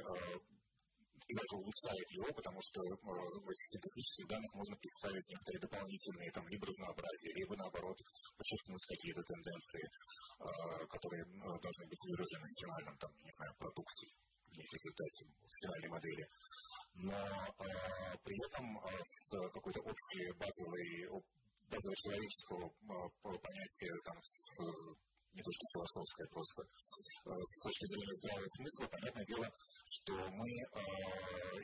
[1.32, 6.44] и даже улучшает его, потому что в этих синтетических данных можно представить некоторые дополнительные там,
[6.50, 7.98] либо разнообразия, либо наоборот
[8.36, 9.84] подчеркнуть какие-то тенденции,
[10.92, 14.08] которые должны быть выражены в финальном, там, не знаю, продукте
[14.52, 16.28] в результате в финальной модели.
[16.96, 21.24] Но э, при этом э, с какой-то общей базовой,
[21.72, 24.60] базового человеческого э, понятия там, с
[25.34, 26.62] не то что философское, просто
[27.24, 29.48] с точки зрения здравого смысла, понятное дело,
[29.86, 30.82] что мы э,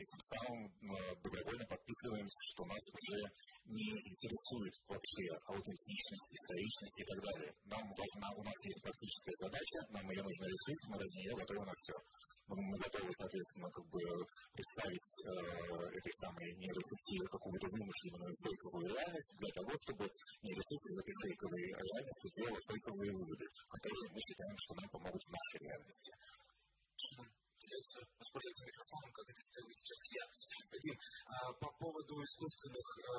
[0.07, 3.19] тем самым э, добровольно подписываемся, что нас уже
[3.65, 7.51] не интересует вообще аутентичность, историчность и так далее.
[7.65, 11.65] Нам важна, у нас есть практическая задача, нам ее нужно решить, мы ради нее готовы
[11.65, 11.95] на все
[12.55, 13.99] мы готовы, соответственно, как бы
[14.55, 15.31] представить э,
[15.99, 20.07] этой самой нейросети какую-то вымышленную фейковую реальность для того, чтобы
[20.41, 25.31] нейросеть из этой фейковой реальности сделала фейковые выводы, которые мы считаем, что нам помогут в
[25.35, 26.11] нашей реальности.
[27.59, 30.23] Придется воспользоваться микрофоном, как это сделаю сейчас я.
[30.71, 30.95] Вадим,
[31.27, 33.11] а, по поводу искусственных э,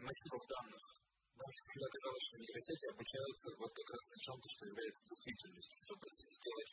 [0.00, 0.84] массивов данных,
[1.36, 6.04] нам всегда казалось, что нейросети обучаются вот как раз на чем-то, что является действительностью, чтобы
[6.08, 6.72] сделать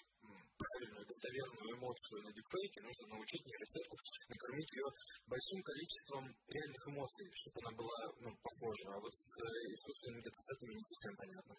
[0.60, 3.96] правильную, достоверную эмоцию на дипфейке, нужно научить нейросетку
[4.28, 4.88] накормить ее
[5.28, 8.88] большим количеством реальных эмоций, чтобы она была ну, похожа.
[8.92, 9.40] А вот с
[9.72, 11.56] искусственными датасетами не совсем понятно.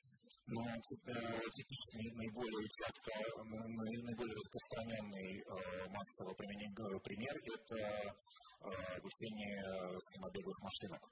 [0.47, 0.61] Ну,
[1.55, 3.11] типичный, наиболее часто,
[3.45, 9.63] наиболее распространенный э, массово применяемый пример– это э, обучение
[10.13, 11.03] самодельных машинок,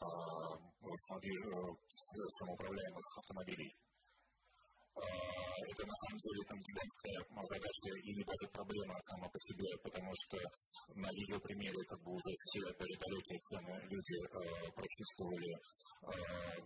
[0.00, 0.06] э,
[2.38, 3.74] самоуправляемых автомобилей
[4.98, 10.38] это на самом деле там гигантская задача или даже проблема сама по себе, потому что
[10.94, 15.58] на ее примере как бы уже все даже далекие темы люди э, прочувствовали, э,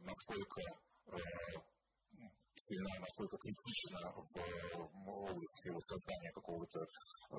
[0.02, 0.60] насколько
[1.06, 1.16] э,
[2.56, 7.36] сильна, насколько критична в области создания какого-то э,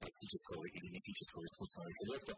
[0.00, 2.34] практического или мифического искусственного интеллекта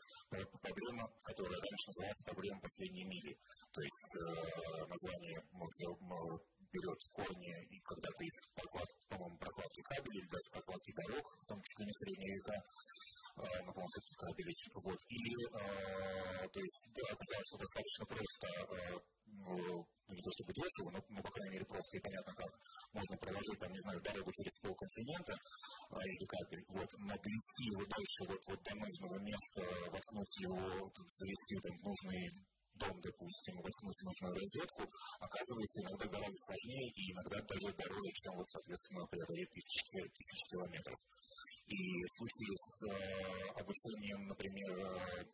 [0.60, 3.38] проблема, которая раньше называлась проблема последней мили.
[3.72, 4.86] То есть э,
[6.72, 11.86] берет корни и когда-то из прокладки, по-моему, прокладки кабелей, даже прокладки дорог, в том числе
[11.86, 12.56] не средние века,
[13.36, 14.56] на полном все кабелей.
[14.74, 14.98] Вот.
[15.08, 21.22] И, то есть, да, оказалось, что достаточно просто ну, не то чтобы дешево, но, ну,
[21.22, 22.50] по крайней мере, просто и понятно, как
[22.92, 25.34] можно проложить, там, не знаю, дорогу через полконтинента
[25.90, 31.56] а, или кабель, вот, но его дальше вот, вот до нужного места, воткнуть его, завести
[31.62, 32.30] там в нужный
[32.80, 34.82] дом, допустим, воткнуть нужную розетку,
[35.20, 40.98] оказывается иногда гораздо сложнее и иногда даже дороже, чем, вот, соответственно, преодолеть тысячи, тысячи километров.
[41.66, 45.24] И в случае с э, обучением, например, э,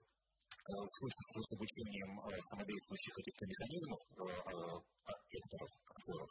[0.66, 6.30] в случае с обучением э, самодействующих каких-то механизмов, э, э, акторов, актеров,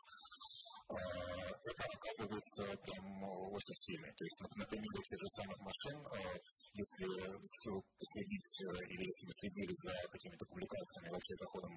[0.90, 4.08] это оказывается прям очень сильно.
[4.14, 5.98] То есть, например, тех же самых машин,
[6.74, 7.08] если
[8.14, 11.74] следить или если вы следили за какими-то публикациями, вообще за ходом,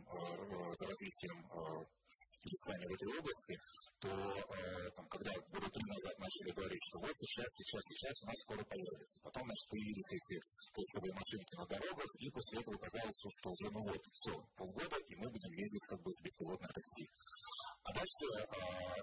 [0.79, 1.89] за развитием
[2.45, 3.55] изыскания в этой области,
[4.01, 8.27] то э, там, когда года три назад начали говорить, что вот сейчас, сейчас, сейчас у
[8.27, 9.21] нас скоро появится.
[9.23, 10.37] Потом значит, появились эти
[10.73, 15.15] тестовые машинки на дорогах, и после этого казалось, что уже ну вот, все, полгода, и
[15.17, 17.11] мы будем ездить как бы в беспилотных такси.
[17.85, 18.43] А дальше э,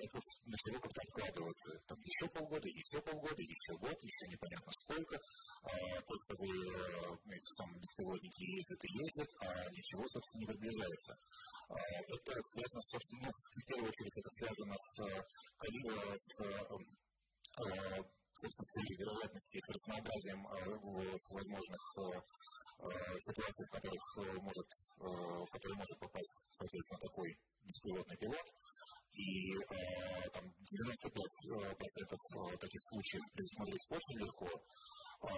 [0.03, 1.71] это начало как-то откладываться.
[1.87, 5.15] Там еще полгода, еще полгода, еще год, еще непонятно сколько.
[5.15, 11.17] Э, тестовые э, сам беспилотники ездят и ездят, а ничего, собственно, не приближается.
[11.69, 11.73] Э,
[12.13, 15.01] это связано, собственно, в первую очередь это связано с,
[15.57, 18.05] с, собственно,
[18.49, 20.45] с вероятностью, с разнообразием
[21.17, 21.81] с возможных
[23.19, 28.45] ситуаций, в которых может, в которые может попасть, соответственно, такой беспилотный пилот.
[29.15, 34.49] И э, там 95% таких случаев предусмотреть очень легко,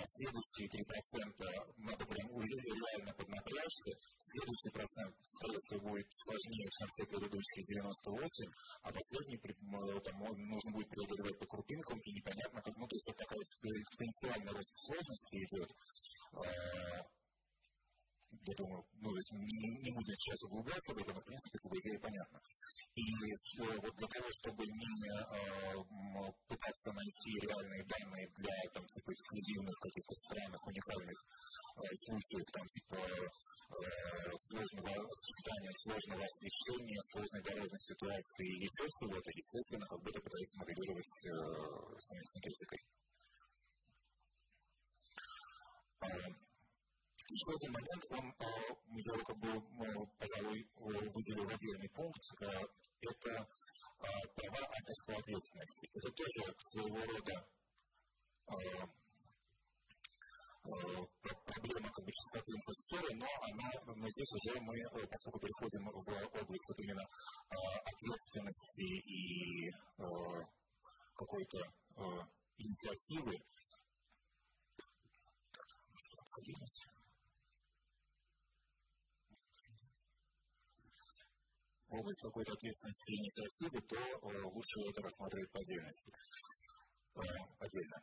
[0.07, 8.51] следующие 3% надо прям реально поднапрячься, следующий процент, скорее будет сложнее, чем все предыдущие 98,
[8.83, 9.37] а последний
[10.01, 14.51] там, нужно будет преодолевать по крупинкам, и непонятно, как, ну, то есть вот такая экспоненциальный
[14.51, 15.71] рост сложности идет.
[18.45, 21.99] Я думаю, ну, не, не будем сейчас углубляться в это, но, в принципе, по идее,
[21.99, 22.39] понятно.
[22.95, 23.03] И
[23.81, 25.77] вот для того, чтобы не э,
[26.47, 31.17] пытаться найти реальные данные для там, типа эксклюзивных каких-то странных, уникальных
[31.77, 33.27] э, случаев, там, типа э,
[34.49, 40.59] сложного осуждения, сложного освещения, сложной дорожной ситуации и еще чего-то, естественно, как бы это пытается
[40.59, 41.33] моделировать э,
[41.99, 42.41] совместной
[47.27, 47.37] критикой.
[47.37, 48.25] Еще один момент, он,
[48.95, 49.49] я как бы,
[50.17, 52.21] пожалуй, выделил отдельный пункт,
[53.01, 53.47] это
[54.35, 55.89] права авторской ответственности.
[55.93, 57.47] Это тоже своего рода
[60.63, 64.75] проблема как бы частоты инфраструктуры, но она, но здесь уже мы,
[65.07, 67.05] поскольку переходим в область вот именно
[67.85, 69.71] ответственности и
[71.15, 71.57] какой-то
[72.57, 73.37] инициативы,
[75.97, 76.86] в
[81.89, 83.97] область какой-то ответственности и инициативы, то
[84.49, 86.11] лучше это рассматривать по отдельности.
[87.59, 87.97] Отдельно.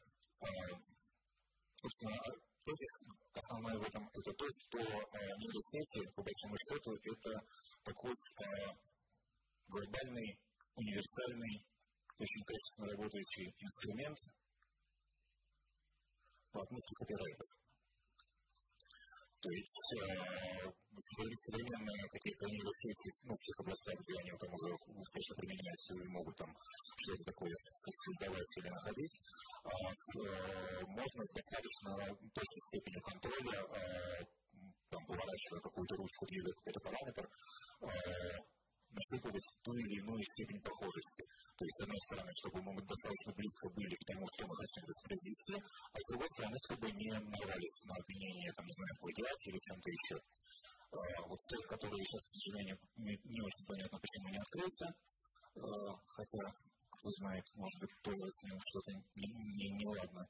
[1.76, 2.18] Собственно,
[2.64, 2.94] тезис
[3.34, 7.46] основной в этом это то, что э, нейросети, по большому счету, это
[7.84, 8.72] такой э,
[9.68, 10.40] глобальный,
[10.76, 11.64] универсальный,
[12.18, 14.18] очень качественно работающий инструмент
[16.52, 17.53] по отместке копирайтов.
[19.44, 20.72] То есть э,
[21.04, 26.34] современные какие-то университеты, ну, в тех областях, где они там уже успешно применяются и могут
[26.36, 26.48] там
[27.04, 29.20] что-то такое создавать или находить,
[29.64, 31.92] а, э, можно с достаточно
[32.32, 34.24] точной степенью контроля, э,
[34.88, 37.28] там, поворачивая какую-то ручку, двигая какой-то параметр,
[37.82, 38.53] э,
[38.94, 41.22] нащупывать ту или иную степень похожести.
[41.58, 44.82] То есть, с одной стороны, чтобы мы достаточно близко были к тому, что мы хотим
[44.86, 49.58] воспроизвести, а с другой стороны, чтобы не нарвались на обвинение, там, не знаю, плагиате или
[49.66, 50.16] чем-то еще.
[51.26, 54.86] Вот цель, которая сейчас, к сожалению, не, не очень понятно, почему не открылся,
[56.06, 56.42] хотя,
[56.90, 59.26] кто знает, может быть, тоже с ним что-то не,
[59.58, 60.22] не, не ладно.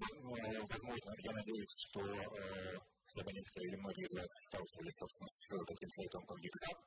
[0.00, 5.30] Ну, возможно, я надеюсь, что э, хотя бы некоторые или многие из вас сталкивались, собственно,
[5.30, 6.78] с таким сайтом, как GitHub.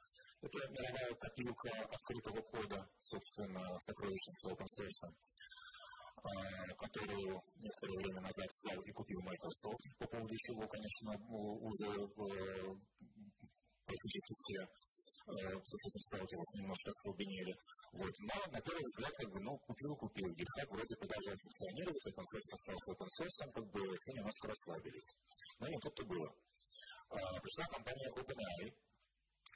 [0.41, 8.82] Это мировая копилка открытого кода, собственно, сокровищница open source, э, которую некоторое время назад взял
[8.82, 12.76] и купил Microsoft, по поводу чего, конечно, уже э,
[13.91, 14.59] практически все,
[15.25, 17.53] кто с этим сталкивался, немножко остолбенели.
[17.93, 18.13] Вот.
[18.19, 20.29] Но на первый взгляд, как бы, ну, купил-купил.
[20.31, 25.09] GitHub вроде продолжает функционировать, open source остался open source, как бы все немножко расслабились.
[25.59, 26.29] Но не тут-то было.
[27.09, 28.67] А, пришла компания OpenAI,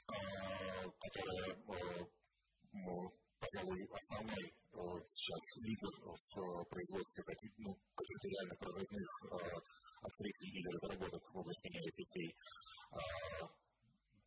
[0.06, 2.06] а, которая, а,
[3.40, 4.44] пожалуй, основной
[4.76, 7.78] сейчас лидер в производстве каких-то ну,
[8.28, 9.08] реально прорывных
[10.02, 12.36] открытий или разработок в области нейросетей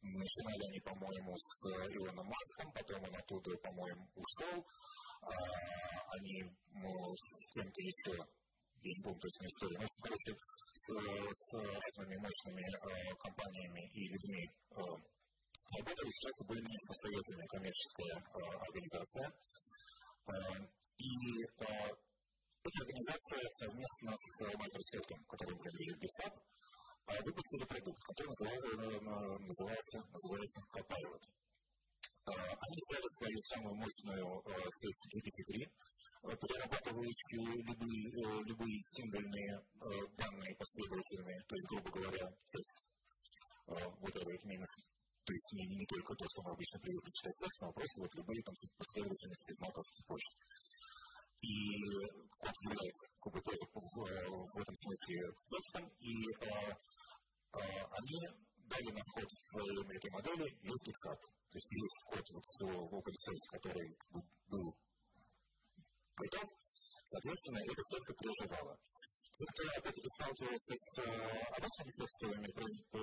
[0.02, 4.66] Начинали они, по-моему, с Илоном Маском, потом он оттуда, по-моему, ушел.
[5.22, 5.30] А,
[6.16, 12.16] они ну, с кем-то еще, я не помню точно историю, но, короче, с, с разными
[12.16, 14.76] мощными э, компаниями и людьми э,
[15.78, 16.10] работали.
[16.12, 19.28] Сейчас это более-менее самостоятельная коммерческая э, организация.
[20.28, 20.64] Э,
[20.98, 21.92] и э,
[22.64, 26.34] эта организация совместно с Microsoft, которая принадлежит GitHub,
[27.26, 28.30] выпустили продукт, который
[29.40, 31.24] называется, называется Copilot.
[32.26, 34.44] Они взяли свою самую мощную
[34.78, 35.66] сеть GPT-3,
[36.38, 39.62] перерабатывающую любые, любые символьные
[40.16, 42.86] данные последовательные, то есть, грубо говоря, текст.
[43.70, 44.66] Whatever it means.
[45.26, 48.16] То есть не, не только то, что мы обычно привыкли читать текст, но просто вот
[48.16, 50.34] любые там последовательности знаков цепочек.
[51.42, 51.54] И
[52.38, 56.14] код является как бы тоже в, в этом смысле текстом, и
[57.52, 58.20] они
[58.70, 61.18] дали на вход в этой модели есть GitHub.
[61.18, 63.98] То есть есть код вот в open source, который
[64.48, 64.78] был
[66.16, 66.48] готов,
[67.10, 68.78] соответственно, это все как проживало.
[69.40, 71.00] Те, кто опять-таки сталкивался с
[71.58, 72.52] обычными текстовыми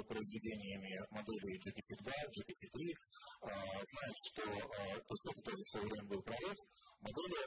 [0.05, 2.77] произведениями моделей GPT-2, GPT-3,
[3.41, 4.43] знают, что
[5.01, 6.59] то, что тоже в свое время был прорыв,
[7.01, 7.41] модели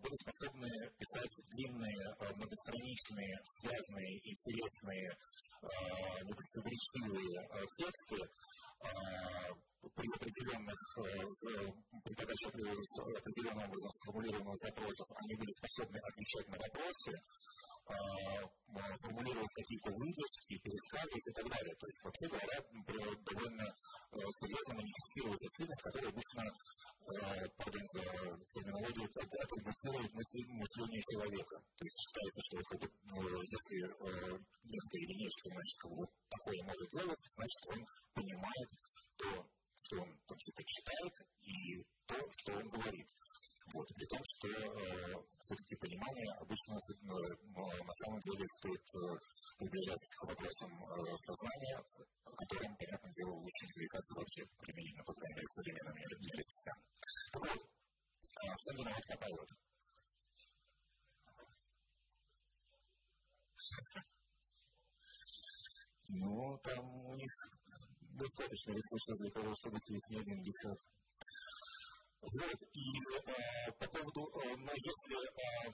[0.00, 0.68] были способны
[0.98, 5.16] писать длинные, многостраничные, связанные, интересные
[6.24, 8.18] непротиворечивые тексты
[9.94, 10.80] при определенных,
[12.04, 17.12] при подаче определенным образом сформулированных запросов, они были способны отвечать на вопросы,
[19.02, 21.74] формулировать какие-то выдержки, пересказывать и так далее.
[21.74, 22.56] То есть, вообще говоря,
[23.20, 23.66] довольно
[24.40, 26.42] серьезно манифестировать активность, которая обычно,
[27.56, 28.02] пардон за
[28.54, 31.56] терминологию, атрибутирует мышление человека.
[31.76, 32.58] То есть считается, что
[33.42, 33.76] если
[34.64, 37.80] некто или нечто, значит, вот такое может делать, значит, он
[38.14, 38.68] понимает
[39.16, 39.30] то,
[39.82, 43.08] что он там что-то читает, и то, что он говорит.
[43.72, 45.14] Вот, при том, что э,
[45.44, 49.18] все-таки понимание обычно э, на самом деле стоит э,
[49.58, 51.84] приближаться к вопросам э, сознания,
[52.24, 56.78] которым, понятное дело, лучше не зарекаться вообще применительно, по крайней мере, к современным нейросетям.
[57.32, 57.60] Так вот,
[58.60, 59.50] что виноват Copilot?
[66.12, 67.30] Ну, там у них
[68.00, 70.80] достаточно ресурсов для того, чтобы съесть не один десерт.
[72.22, 72.86] Вот, и
[73.26, 75.72] э, по поводу, э, но если э,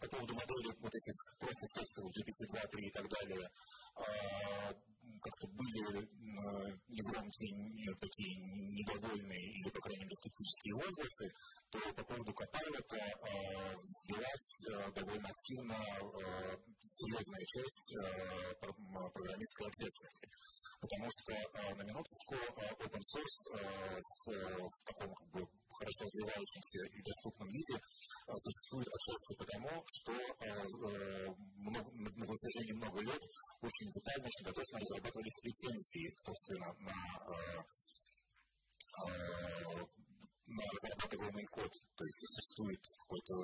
[0.00, 3.48] по поводу модели вот этих просто текстовых GPT-2, 3 и так далее,
[3.96, 4.74] э,
[5.24, 8.36] как-то были э, негромкие, не, такие
[8.76, 11.32] недовольные или, по крайней мере, скептические возгласы,
[11.70, 16.58] то по поводу Copilot э, взялась э, довольно активно э,
[16.92, 20.28] серьезная часть э, программистской ответственности.
[20.84, 23.58] Потому что э, на минуточку э, open source э,
[24.26, 25.40] в, таком как бы
[25.72, 27.80] хорошо развивающемся и доступном виде
[28.36, 30.12] существует отчасти потому, что
[31.64, 33.22] на протяжении много лет
[33.62, 36.92] очень детально, очень дотошно разрабатывались лицензии, собственно, на
[40.46, 41.70] на разрабатываемый код.
[41.96, 43.34] То есть существует какой-то,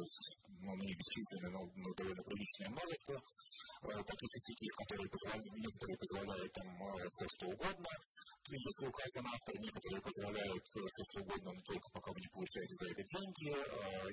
[0.61, 6.53] ну, не бесчисленное, но, но довольно приличное множество э, таких институтов, которые позволяют, некоторые позволяют
[6.53, 7.91] там э, все что угодно,
[8.51, 12.75] если указан автор, некоторые позволяют э, все что угодно, но только пока вы не получаете
[12.75, 13.49] за это деньги,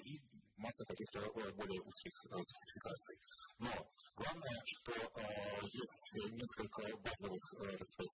[0.07, 0.13] и
[0.57, 3.17] масса каких-то э, более узких э, спецификаций.
[3.59, 3.71] Но
[4.15, 5.21] главное, что э,
[5.61, 7.45] есть несколько базовых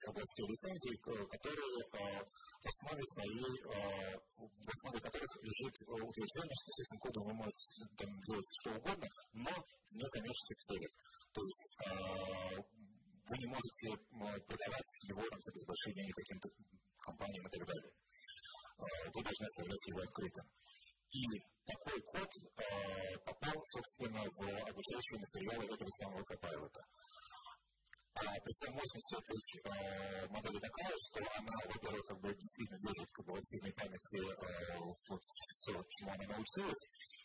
[0.08, 7.24] областей лицензий, которые в основе своей, в основе которых лежит утверждение, что с этим кодом
[7.24, 7.64] вы можете
[7.98, 10.91] там, делать что угодно, но в некоммерческих целях.
[11.34, 11.78] То есть
[13.24, 13.88] вы не можете
[14.48, 16.50] продавать его там, за большие деньги каким-то
[17.00, 17.91] компаниям и так далее.
[19.14, 20.46] Вы должны оставлять его открытым.
[21.12, 26.76] И такой код э, попал, собственно, в обучающие материалы этого самого Copilot.
[28.16, 33.26] А при мощность этой э, модели такая, что она, во-первых, как бы действительно держит как
[33.26, 36.84] бы, в активной памяти э, все, чему она научилась,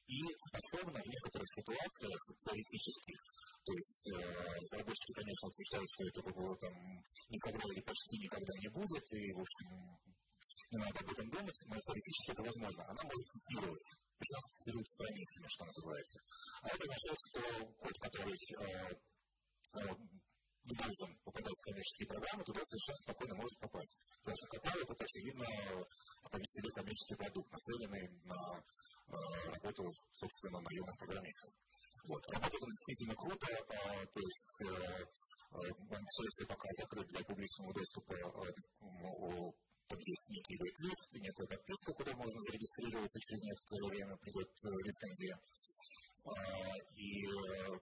[0.08, 0.18] и
[0.48, 3.20] способна в некоторых ситуациях теоретических,
[3.64, 6.72] то есть э, разработчики, конечно, утверждают, что это было там
[7.28, 9.68] никогда или почти никогда не будет, и, в общем,
[10.72, 12.84] не надо об этом думать, но теоретически это возможно.
[12.88, 13.88] Она может цитировать,
[14.26, 16.20] цитирует страницами, что называется.
[16.62, 17.40] А это означает, что
[17.78, 18.94] код, который э,
[20.64, 24.02] должен попадать в коммерческие программы, туда совершенно спокойно может попасть.
[24.22, 25.46] Потому что Copilot это, очевидно,
[26.30, 31.52] повести себе коммерческий продукт, нацеленный на э, работу, собственно, наемных программистов.
[32.04, 32.26] Вот.
[32.28, 35.04] Работает он действительно круто, э, то есть э,
[35.52, 38.14] э, еще пока закрыт для публичного доступа
[39.90, 45.38] э, некий вейт-лист, некая подписка, куда можно зарегистрироваться, через некоторое время придет э, лицензия.
[46.24, 47.78] А, и э,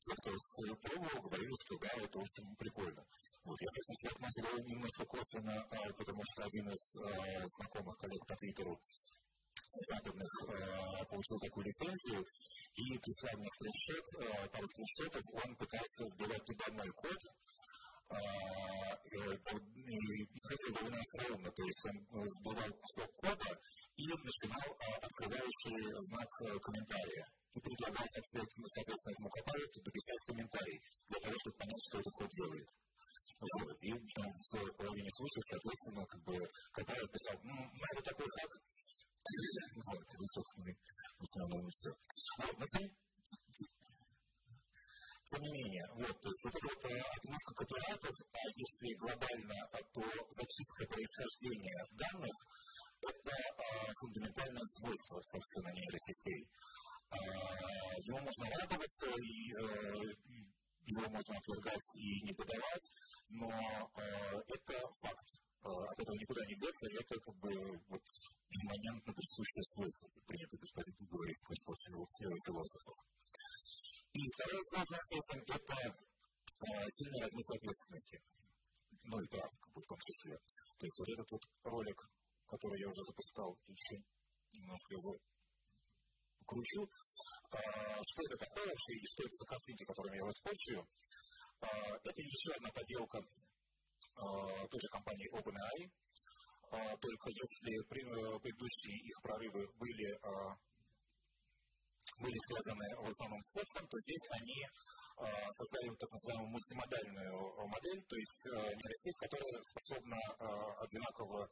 [0.00, 3.04] те, кто пробовал, говорили, что да, это очень прикольно.
[3.44, 8.26] Вот, я, собственно, этому говорю немножко косвенно, а, потому что один из а, знакомых коллег
[8.26, 8.80] по Твиттеру
[9.88, 10.30] западных
[11.08, 12.24] получил такую лицензию
[12.74, 17.18] и прислал мне скриншот, пару скриншотов, он пытался вбивать туда мой код,
[20.38, 23.60] исходил довольно остроумно, то есть он вбивал кусок кода
[23.96, 24.68] и начинал
[25.02, 25.78] открывающий
[26.08, 26.30] знак
[26.62, 27.26] комментария.
[27.54, 32.68] И предлагал, соответственно, этому Copilot дописать комментарий для того, чтобы понять, что этот код делает.
[33.40, 33.82] Вот.
[33.82, 36.34] И там, в половине случаев, соответственно, как бы
[36.76, 37.54] Copilot писал, ну,
[37.92, 38.50] это такой хак.
[39.88, 40.72] Вот, и, собственно,
[41.18, 41.90] в основном все.
[42.38, 42.90] Вот, на самом
[45.36, 50.02] менее, вот, то есть вот эта отмывка копиратов, а если глобально, то
[50.32, 52.36] зачистка происхождения данных,
[53.00, 56.48] это а, фундаментальное свойство, собственно, нейросетей.
[57.10, 57.16] А,
[58.02, 60.14] ему можно радоваться, и э,
[60.88, 62.92] его можно отвергать и не подавать,
[63.28, 65.28] но э, это факт.
[65.64, 67.50] Э, от этого никуда не деться, и это как бы
[67.88, 68.02] вот
[68.50, 71.54] имманентно присущее свойство, как принято господин говорить в
[72.46, 72.97] философов.
[74.48, 78.22] Второе сложное с это э, сильная разница ответственности.
[79.04, 80.38] Ну и прав, как бы в том числе.
[80.38, 82.00] То есть вот этот вот ролик,
[82.46, 84.00] который я уже запускал, еще
[84.54, 85.20] немножко его
[86.46, 86.88] кручу.
[87.52, 87.60] А,
[88.00, 90.88] что это такое вообще и что это за конфликты, которыми я воспользую?
[91.60, 93.18] А, это еще одна поделка
[94.16, 95.92] а, той же компании OpenAI,
[97.00, 100.08] только если предыдущие их прорывы были
[102.20, 104.70] были связаны в основном с текстом, то здесь они э,
[105.52, 110.44] создали так называемую мультимодальную модель, то есть э, нейросеть, которая способна э,
[110.84, 111.48] одинаково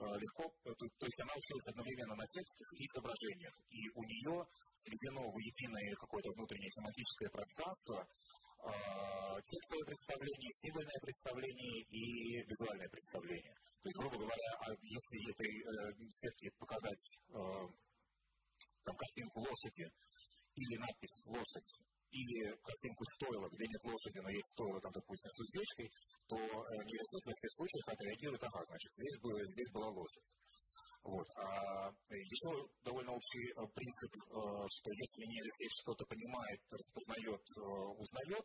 [0.00, 5.28] легко, то, то есть она училась одновременно на текстах и изображениях, и у нее сведено
[5.28, 8.08] в единое какое-то внутреннее семантическое пространство
[9.44, 13.54] текстовое представление, символьное представление и визуальное представление.
[13.82, 14.50] То есть, грубо говоря,
[14.82, 17.32] если этой э, сетке показать э,
[18.84, 19.90] там, картинку лошади
[20.54, 21.72] или надпись «лошадь»,
[22.10, 25.88] или картинку стойла, где нет лошади, но есть стойло, там, допустим, с уздечкой,
[26.26, 30.28] то э, нейросеть во всех случаях отреагирует, ага, значит, здесь, было, здесь была лошадь.
[31.02, 31.26] Вот.
[31.36, 32.50] А еще
[32.84, 37.62] довольно общий э, принцип, э, что если нейросеть что-то понимает, распознает, э,
[37.96, 38.44] узнает,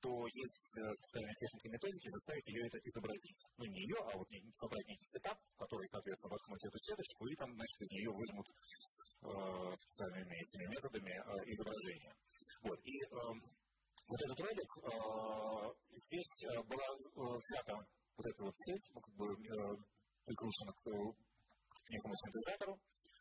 [0.00, 3.40] то есть специальные техники и методики заставить ее это изобразить.
[3.56, 4.28] Ну, не ее, а вот
[4.60, 9.74] собрать некий сетап, который, соответственно, воткнуть эту сеточку, и там, значит, из нее выжмут э,
[9.74, 12.14] специальными этими методами э, изображения.
[12.62, 12.78] Вот.
[12.84, 13.16] И э,
[14.08, 14.90] вот этот ролик, э,
[15.98, 16.88] здесь была
[17.38, 17.74] взята
[18.16, 19.76] вот эта вот сеть, ну, как бы э,
[20.24, 20.86] прикручена к
[21.90, 22.78] некому синтезатору,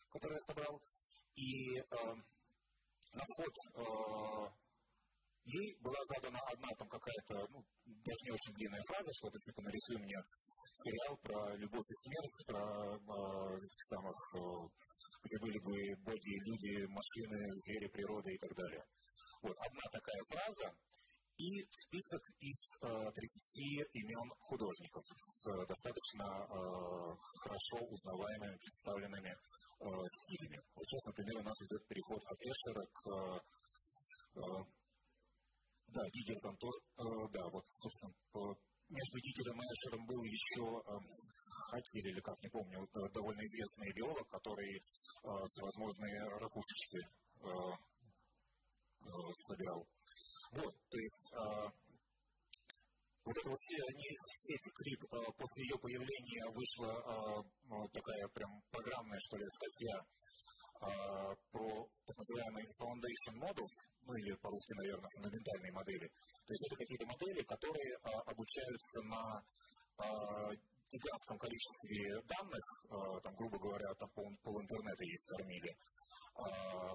[0.10, 0.82] который я собрал,
[1.36, 1.84] и э,
[3.14, 4.67] на вход э,
[5.48, 9.98] ей была задана одна там какая-то, ну, даже не очень длинная фраза, что-то типа нарисуй
[9.98, 10.20] мне
[10.84, 12.62] сериал про любовь и смерть, про
[12.96, 14.40] э, самых, э,
[15.24, 15.74] где были бы
[16.04, 18.84] боги, люди, машины, звери, природа и так далее.
[19.42, 20.76] Вот, одна такая фраза,
[21.38, 29.86] и список из э, 30 имен художников с достаточно э, хорошо узнаваемыми, представленными э,
[30.26, 30.60] стилями.
[30.74, 33.42] Вот сейчас, например, у нас идет переход от Эшера к
[34.36, 34.77] э,
[35.88, 38.14] да, Гигер там тоже, э, да, вот, собственно,
[38.90, 40.92] между Гигером и Эшером был еще э,
[41.72, 44.82] Хакер, или как, не помню, вот, э, довольно известный биолог, который э,
[45.52, 47.50] всевозможные ракушечки э,
[49.02, 49.88] э, собирал.
[50.52, 51.68] Вот, то есть а,
[53.26, 59.20] вот это вот нейросети клип, а, после ее появления вышла а, ну, такая прям программная,
[59.20, 60.06] что ли, статья
[61.52, 63.76] про так называемые foundation models,
[64.06, 66.08] ну или по-русски, наверное, фундаментальные модели.
[66.46, 69.44] То есть это какие-то модели, которые а, обучаются на
[69.98, 70.52] а,
[70.90, 72.64] гигантском количестве данных,
[73.22, 75.76] там, грубо говоря, там пол, пол интернета есть кормили,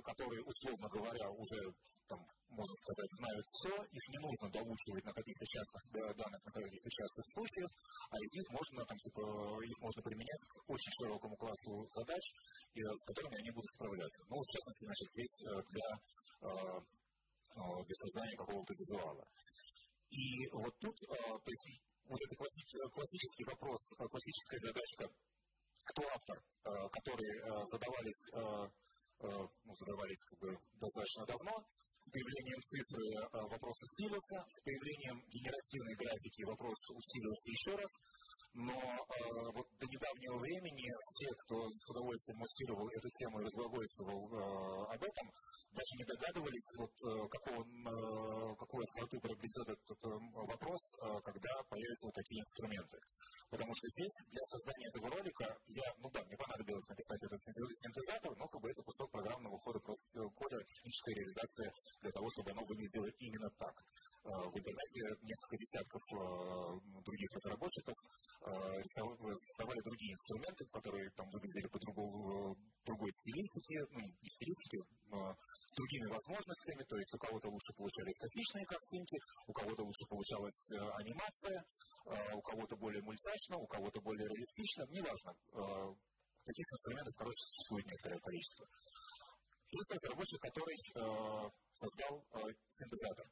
[0.03, 1.75] которые, условно говоря, уже
[2.09, 2.21] там,
[2.53, 5.83] можно сказать, знают все, их не нужно доучивать на каких-то частных
[6.17, 7.71] данных, на каких-то частных случаях,
[8.11, 9.23] а них можно, там, типа,
[9.65, 12.25] их можно применять к очень широкому классу задач,
[12.75, 14.25] и, с которыми они будут справляться.
[14.29, 15.89] Ну, в частности, значит, здесь э, для,
[16.45, 16.51] э,
[17.57, 19.25] э, для создания какого-то визуала.
[20.13, 25.09] И вот тут, то есть, вот это классический вопрос, классическая задачка,
[25.89, 26.37] кто автор,
[26.93, 28.29] которые задавались
[29.23, 31.65] ну, задавались как бы достаточно давно,
[32.03, 37.91] с появлением цифры э, вопрос усилился, с появлением генеративной графики вопрос усилился еще раз,
[38.55, 44.23] но э, вот до недавнего времени все, кто с удовольствием муссировал эту тему и разглагольствовал
[44.29, 45.27] э, об этом,
[45.73, 47.65] даже не догадывались, вот, э, какого,
[48.57, 50.09] какой остроту приобретет этот э,
[50.53, 52.99] вопрос, э, когда появятся вот такие инструменты.
[53.49, 58.37] Потому что здесь для создания этого ролика я, ну да, мне понадобилось написать этот синтезатор,
[58.37, 60.05] но как бы это кусок программного кода, просто
[60.37, 63.75] кода, техническая реализация для того, чтобы оно выглядело именно так.
[64.23, 66.03] В интернете несколько десятков
[67.03, 67.97] других разработчиков
[68.39, 74.79] создавали другие инструменты, которые там выглядели по другому, другой стилистике, ну, не стилистике,
[75.13, 80.71] с другими возможностями, то есть у кого-то лучше получались статичные картинки, у кого-то лучше получалась
[80.73, 81.65] анимация,
[82.35, 85.33] у кого-то более мультяшно, у кого-то более реалистично, неважно.
[86.45, 88.67] Таких инструментов, короче, существует некоторое количество.
[89.73, 93.27] Есть разработчик, который э, создал э, синтезатор.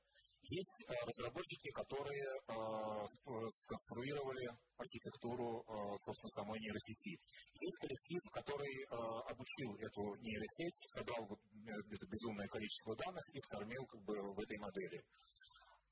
[0.51, 3.07] Есть э, разработчики, которые э,
[3.55, 7.20] сконструировали архитектуру, э, собственно, самой нейросети.
[7.55, 8.84] Есть коллектив, который
[9.30, 15.05] обучил эту нейросеть, собрал это безумное количество данных и скормил как бы, в этой модели.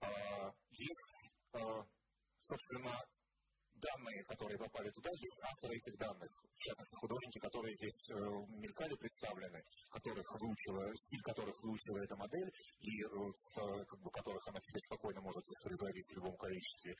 [0.00, 1.30] Э, есть,
[2.42, 2.98] собственно,
[3.80, 8.14] данные, которые попали туда, есть авторы этих данных, в частности, художники, которые здесь э,
[8.58, 12.50] мелькали, представлены, которых выучила, стиль которых выучила эта модель,
[12.80, 13.08] и э,
[13.42, 13.54] с,
[13.86, 16.94] как бы, которых она теперь спокойно может воспроизводить в любом количестве.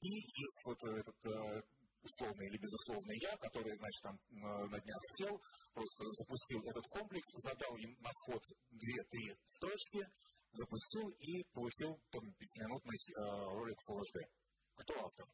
[0.00, 1.62] И есть вот этот э,
[2.02, 5.40] условный или безусловный я, который, значит, там на днях сел,
[5.72, 8.42] просто запустил этот комплекс, задал им на вход
[8.72, 10.06] 2-3 строчки,
[10.52, 13.22] запустил и получил там, 5-минутный э,
[13.54, 14.20] ролик HD.
[14.76, 15.26] Кто автор?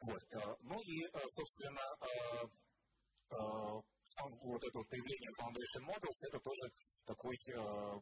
[0.00, 0.22] Вот.
[0.30, 2.46] Э, ну и, э, собственно, э,
[4.20, 6.72] вот это вот появление Foundation Models, это тоже
[7.04, 7.36] такой,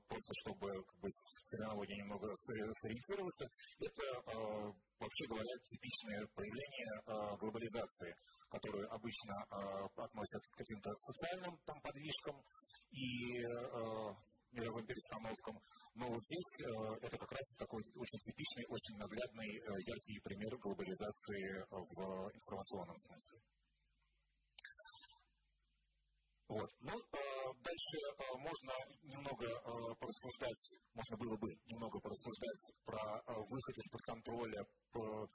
[0.07, 3.49] просто чтобы как бы, в терминологии немного сориентироваться,
[3.81, 4.03] это,
[5.01, 8.15] вообще говоря, типичное проявление глобализации,
[8.49, 9.35] которую обычно
[9.97, 12.41] относят к каким-то социальным там, подвижкам
[12.93, 13.43] и
[14.55, 15.61] мировым перестановкам.
[15.95, 20.57] Но вот здесь э, это как раз такой очень типичный, очень наглядный, э, яркий пример
[20.59, 23.41] глобализации в информационном смысле.
[26.49, 26.71] Вот.
[26.81, 33.35] Ну, э, дальше э, можно немного э, порассуждать, можно было бы немного порассуждать про э,
[33.49, 35.27] выход из-под контроля по, э,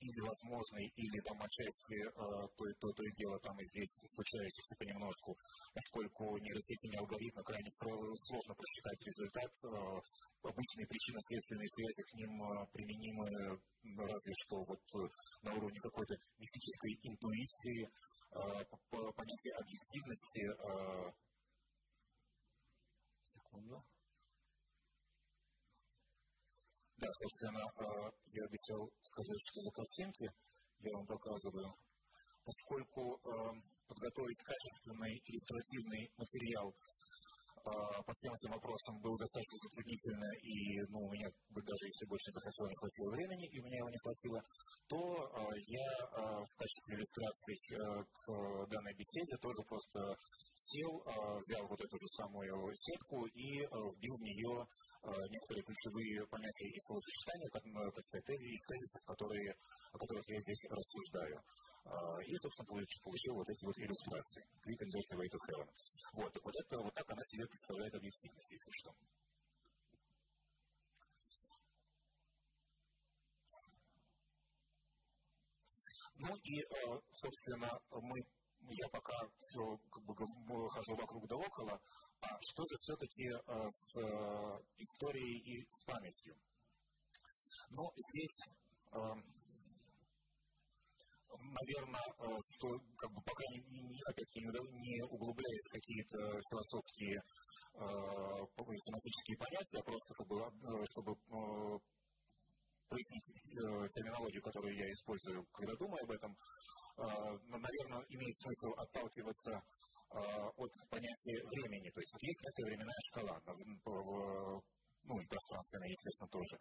[0.00, 4.76] или возможный, или там отчасти э, то, то, то и дело там и здесь случающихся
[4.76, 5.36] понемножку,
[5.74, 9.52] поскольку нейросети, алгоритмы крайне сложно просчитать результат.
[9.64, 10.00] Э,
[10.42, 13.28] обычные причинно-следственные связи к ним э, применимы
[13.96, 15.08] разве что вот э,
[15.42, 17.90] на уровне какой-то мифической интуиции,
[18.32, 18.64] Э,
[19.16, 20.46] понятие объективности.
[20.46, 21.12] Э,
[23.24, 23.84] секунду.
[27.00, 30.30] Да, собственно, э, я обещал сказать, что за картинки
[30.80, 31.74] я вам показываю.
[32.44, 33.20] Поскольку
[33.86, 36.74] подготовить качественный иллюстративный материал
[37.64, 42.32] а, по всем этим вопросам был достаточно затруднительно, и ну, у меня даже если больше
[42.32, 44.40] захотело, не хватило времени, и у меня его не хватило,
[44.88, 50.16] то а, я а, в качестве иллюстрации к данной беседе тоже просто
[50.54, 51.04] сел,
[51.44, 54.66] взял вот эту же самую сетку и вбил в нее
[55.02, 59.56] некоторые ключевые понятия и словосочетания, как, так сказать, из тезисов, которые,
[59.92, 61.40] о которых я здесь рассуждаю.
[62.26, 62.68] И, собственно,
[63.02, 64.44] получил вот эти вот иллюстрации.
[64.62, 65.68] Quick and Dirty Way to Heaven.
[66.12, 68.92] Вот, так вот, это, вот так она себе представляет объективность, если что.
[76.22, 76.62] Ну и,
[77.12, 78.20] собственно, мы,
[78.68, 81.80] я пока все как бы хожу вокруг да около,
[82.20, 83.30] а что же все-таки
[83.68, 83.96] с
[84.76, 86.36] историей и с памятью?
[87.70, 88.48] Ну, здесь
[91.38, 96.18] наверное, э, что как бы пока не, опять-таки не углубляясь в какие-то
[96.50, 97.80] философские э,
[98.86, 101.78] тематические понятия, а просто как бы, э, чтобы э,
[102.88, 106.36] прояснить э, терминологию, которую я использую, когда думаю об этом, э,
[107.00, 110.18] наверное, имеет смысл отталкиваться э,
[110.56, 111.90] от понятия времени.
[111.90, 113.40] То есть есть некая временная шкала,
[115.04, 116.58] ну и пространственная, естественно, тоже.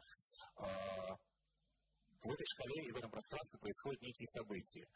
[0.57, 1.15] Э,
[2.21, 4.87] в этой шкале и в этом пространстве происходят некие события.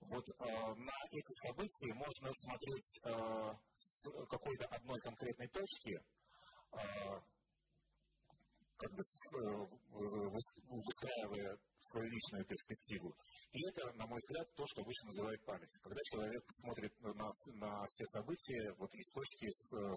[0.00, 6.00] Вот э, на эти события можно смотреть э, с какой-то одной конкретной точки,
[6.72, 7.20] э,
[8.76, 13.16] как бы с, э, выстраивая свою личную перспективу.
[13.52, 15.72] И это, на мой взгляд, то, что обычно называют память.
[15.82, 19.48] Когда человек смотрит на, на все события вот из точки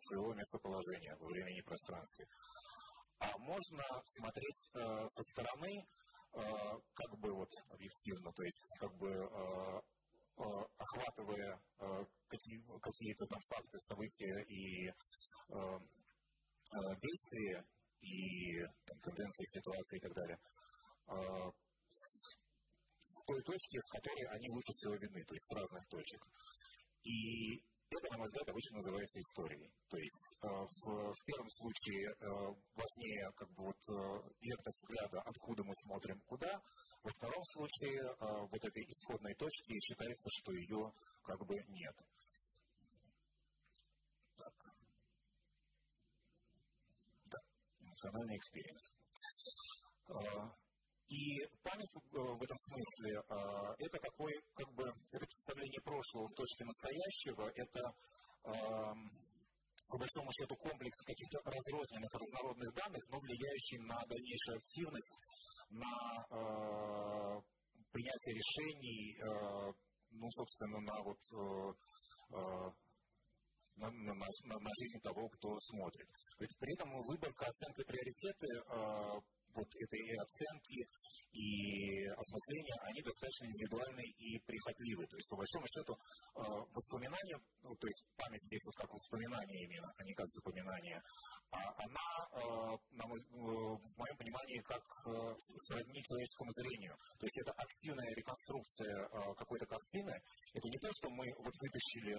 [0.08, 2.26] своего местоположения во времени и пространстве.
[3.20, 5.86] А можно смотреть э, со стороны,
[6.34, 6.40] Э,
[6.94, 9.82] как бы вот объективно, то есть как бы э,
[10.38, 10.44] э,
[10.78, 11.60] охватывая
[12.30, 14.92] какие-то там факты, события и
[17.02, 17.66] действия
[18.00, 20.40] и там, тенденции ситуации и так далее,
[23.32, 26.22] той точки, с которой они лучше всего видны, то есть с разных точек.
[27.04, 29.72] И это, на мой взгляд, обычно называется историей.
[29.90, 32.16] То есть э, в, в первом случае э,
[32.76, 36.62] важнее как бы вот э, вектор взгляда, откуда мы смотрим куда.
[37.04, 41.96] Во втором случае э, вот этой исходной точки считается, что ее как бы нет.
[44.38, 44.54] Так.
[47.26, 47.40] Да,
[47.80, 48.94] эмоциональный experience.
[51.12, 56.34] И память э, в этом смысле э, это такой, как бы, это представление прошлого в
[56.36, 57.82] точке настоящего, это
[58.48, 59.12] эм,
[59.90, 65.22] по большому счету комплекс каких-то разрозненных разнородных данных, но влияющий на дальнейшую активность,
[65.72, 65.96] на
[66.32, 67.42] э,
[67.92, 69.20] принятие решений,
[70.12, 72.72] ну, собственно, на вот э,
[73.76, 76.08] на, на, на, на жизнь того, кто смотрит.
[76.38, 78.48] При этом выборка, оценка, приоритеты
[79.56, 80.88] вот этой оценки
[81.32, 85.08] и осмысления, они достаточно индивидуальны и прихотливы.
[85.08, 86.42] То есть, по большому счету, э,
[86.76, 91.02] воспоминания, ну, то есть память здесь как воспоминание именно, а не как запоминание,
[91.52, 94.84] а она, э, э, в моем понимании, как
[95.68, 96.96] сродни человеческому зрению.
[97.20, 100.14] То есть это активная реконструкция какой-то картины.
[100.54, 102.14] Это не то, что мы вот вытащили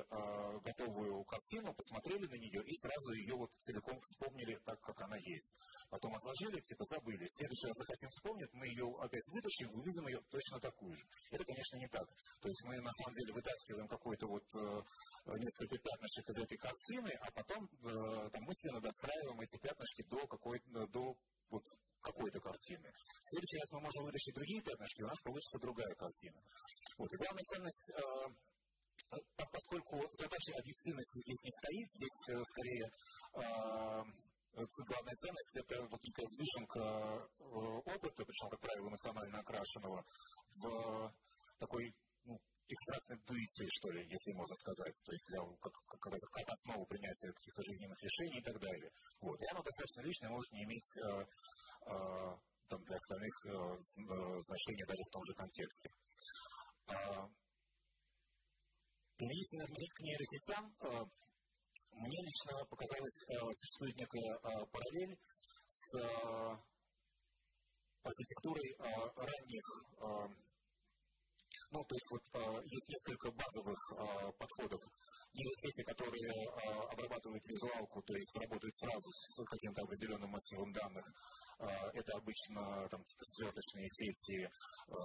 [0.60, 5.52] готовую картину, посмотрели на нее и сразу ее вот целиком вспомнили так, как она есть.
[5.90, 7.26] Потом отложили, типа забыли.
[7.26, 11.05] В следующий раз захотим вспомнить, мы ее опять вытащим, вывезем ее точно такую же.
[11.30, 12.07] Это, конечно, не так.
[12.40, 14.82] То есть мы на самом деле вытаскиваем какой-то вот э,
[15.38, 20.86] несколько пятнышек из этой картины, а потом э, там, мысленно достраиваем эти пятнышки до какой-то,
[20.86, 21.16] до
[21.50, 21.64] вот
[22.00, 22.92] какой-то картины.
[23.20, 26.42] В следующий раз мы можем вытащить другие пятнышки, у нас получится другая картина.
[26.98, 27.12] Вот.
[27.12, 28.03] И главная ценность э,
[29.36, 32.90] поскольку задача объективности здесь не стоит, здесь скорее
[34.53, 40.05] главная ценность– это вот некая выжимка опыта, причем, как правило, эмоционально окрашенного,
[40.57, 41.14] в
[41.59, 41.94] такой
[42.24, 42.38] ну,
[42.68, 47.32] экстрактной интуиции, что ли, если можно сказать, то есть для, как, как, как основу принятия
[47.32, 48.90] каких-то жизненных решений и так далее.
[49.20, 49.40] Вот.
[49.40, 51.24] И оно достаточно личное, может не иметь э,
[51.86, 52.36] э,
[52.68, 55.90] там, для остальных э, э значения даже в том же контексте.
[56.88, 57.28] Э,
[59.16, 61.05] применительно к нейросетям, э,
[61.93, 65.18] мне лично показалось, э, существует некая э, параллель
[65.66, 66.57] с э,
[68.03, 68.76] архитектурой
[69.16, 69.62] ранних
[71.70, 73.78] ну, то есть вот есть несколько базовых
[74.36, 74.82] подходов.
[75.34, 81.07] Нейросети, которые э, обрабатывают визуалку, то есть работают сразу с каким-то определенным массивом данных.
[81.62, 84.98] Э, это обычно там, типа, звездочные сети э,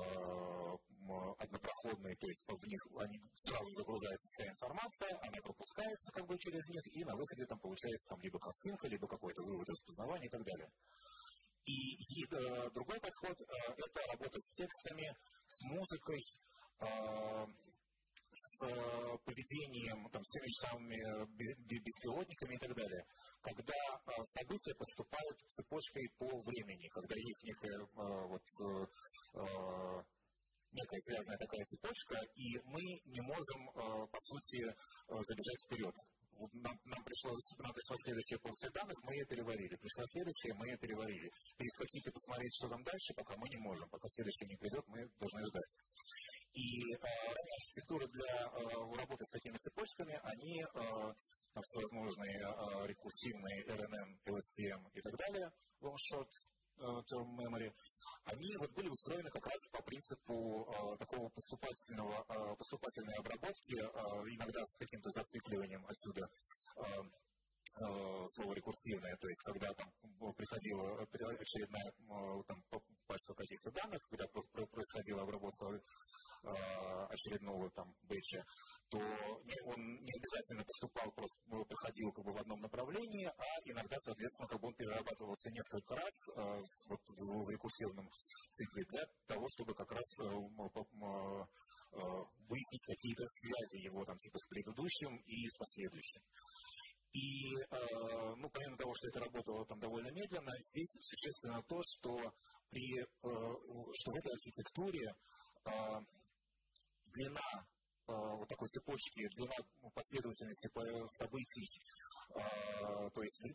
[1.37, 6.67] однопроходные, то есть в них они сразу загружается вся информация, она пропускается как бы через
[6.69, 10.43] них, и на выходе там получается там либо картинка, либо какой-то вывод распознавания и так
[10.43, 10.69] далее.
[11.65, 13.45] И, и э, другой подход э,
[13.77, 15.15] это работа с текстами,
[15.47, 16.21] с музыкой,
[16.79, 17.47] а,
[18.31, 18.67] с
[19.25, 20.97] поведением, там, с теми же самыми
[21.67, 23.05] беспилотниками и так далее,
[23.41, 23.73] когда
[24.05, 30.03] а, события поступают цепочкой по времени, когда есть некая а, вот, э,
[30.71, 34.75] некая связанная такая цепочка, и мы не можем, по сути,
[35.07, 35.95] забежать вперед.
[36.37, 39.75] Нам, нам, пришло, нам пришла следующая порция данных, мы ее переварили.
[39.75, 41.31] Пришла следующая, мы ее переварили.
[41.57, 43.89] Если хотите посмотреть, что там дальше, пока мы не можем.
[43.89, 45.71] Пока следующая не придет, мы должны ждать.
[46.57, 51.13] И э, архитектуры для э, работы с такими цепочками, они э,
[51.61, 55.51] всевозможные э, рекурсивные RNN, LSTM и так далее,
[55.81, 56.29] one-shot
[57.09, 57.73] term memory,
[58.25, 63.85] они вот были устроены как раз по принципу э, такого поступательного, э, поступательной обработки, э,
[64.35, 66.29] иногда с каким-то зацикливанием отсюда.
[66.75, 67.01] Э,
[67.77, 69.89] слово рекурсивное, то есть когда там
[70.33, 71.91] приходила очередная
[72.47, 72.63] там,
[73.07, 74.25] пачка каких-то данных, когда
[74.65, 75.79] происходила обработка
[76.43, 78.45] Э, очередного там бэча,
[78.89, 83.97] то он не обязательно поступал, просто ну, проходил как бы в одном направлении, а иногда,
[83.99, 88.07] соответственно, как бы он перерабатывался несколько раз э, вот, в рекурсивном
[88.51, 90.25] цикле для того, чтобы как раз э,
[92.47, 96.21] выяснить какие-то связи его там типа с предыдущим и с последующим.
[97.13, 102.33] И, э, ну, помимо того, что это работало там довольно медленно, здесь существенно то, что
[102.69, 105.15] при, э, что в этой архитектуре
[105.65, 105.71] э,
[107.05, 107.49] длина
[108.07, 109.55] э, вот такой цепочки, длина
[109.93, 110.69] последовательности
[111.17, 111.69] событий,
[112.35, 113.49] э, то есть э,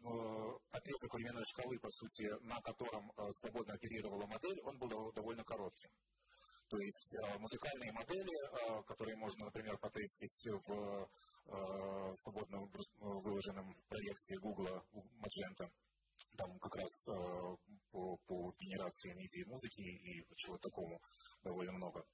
[0.73, 5.91] отрезок временной шкалы, по сути, на котором свободно оперировала модель, он был довольно коротким.
[6.69, 11.07] То есть музыкальные модели, которые можно, например, потестить в
[11.45, 12.69] свободно
[12.99, 15.71] выложенном проекте Google Magenta,
[16.37, 17.07] там как раз
[17.91, 21.01] по, по генерации MIDI музыки и чего-то такому
[21.43, 22.05] довольно много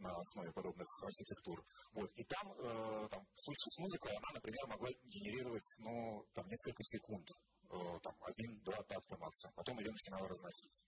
[0.00, 1.64] на основе подобных архитектур.
[1.92, 2.10] Вот.
[2.16, 7.28] И там, э, там, в случае она, например, могла генерировать, ну, там, несколько секунд,
[7.70, 9.54] э, там, один-два такта максимум.
[9.54, 10.82] Потом ее начинала разносить.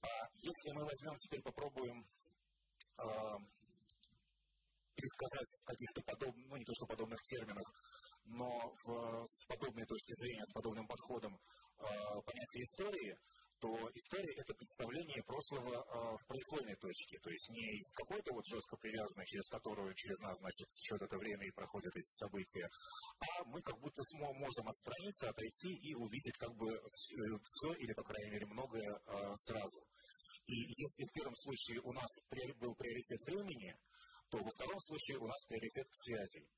[0.00, 2.06] А если мы возьмем, теперь попробуем
[2.98, 3.04] э,
[4.98, 7.66] пересказать в каких-то подобных, ну, не то что подобных терминах,
[8.26, 8.50] но
[8.84, 11.84] в, с подобной точки зрения, с подобным подходом э,
[12.26, 13.14] понятие истории,
[13.60, 18.46] то история– это представление прошлого э, в произвольной точке, то есть не из какой-то вот
[18.46, 22.68] жестко привязанной, через которую, через нас, значит, течет это время и проходят эти события,
[23.18, 28.30] а мы как будто можем отстраниться, отойти и увидеть как бы все или, по крайней
[28.30, 29.82] мере, многое э, сразу.
[30.46, 32.08] И если в первом случае у нас
[32.56, 33.76] был приоритет времени,
[34.30, 36.48] то во втором случае у нас приоритет связей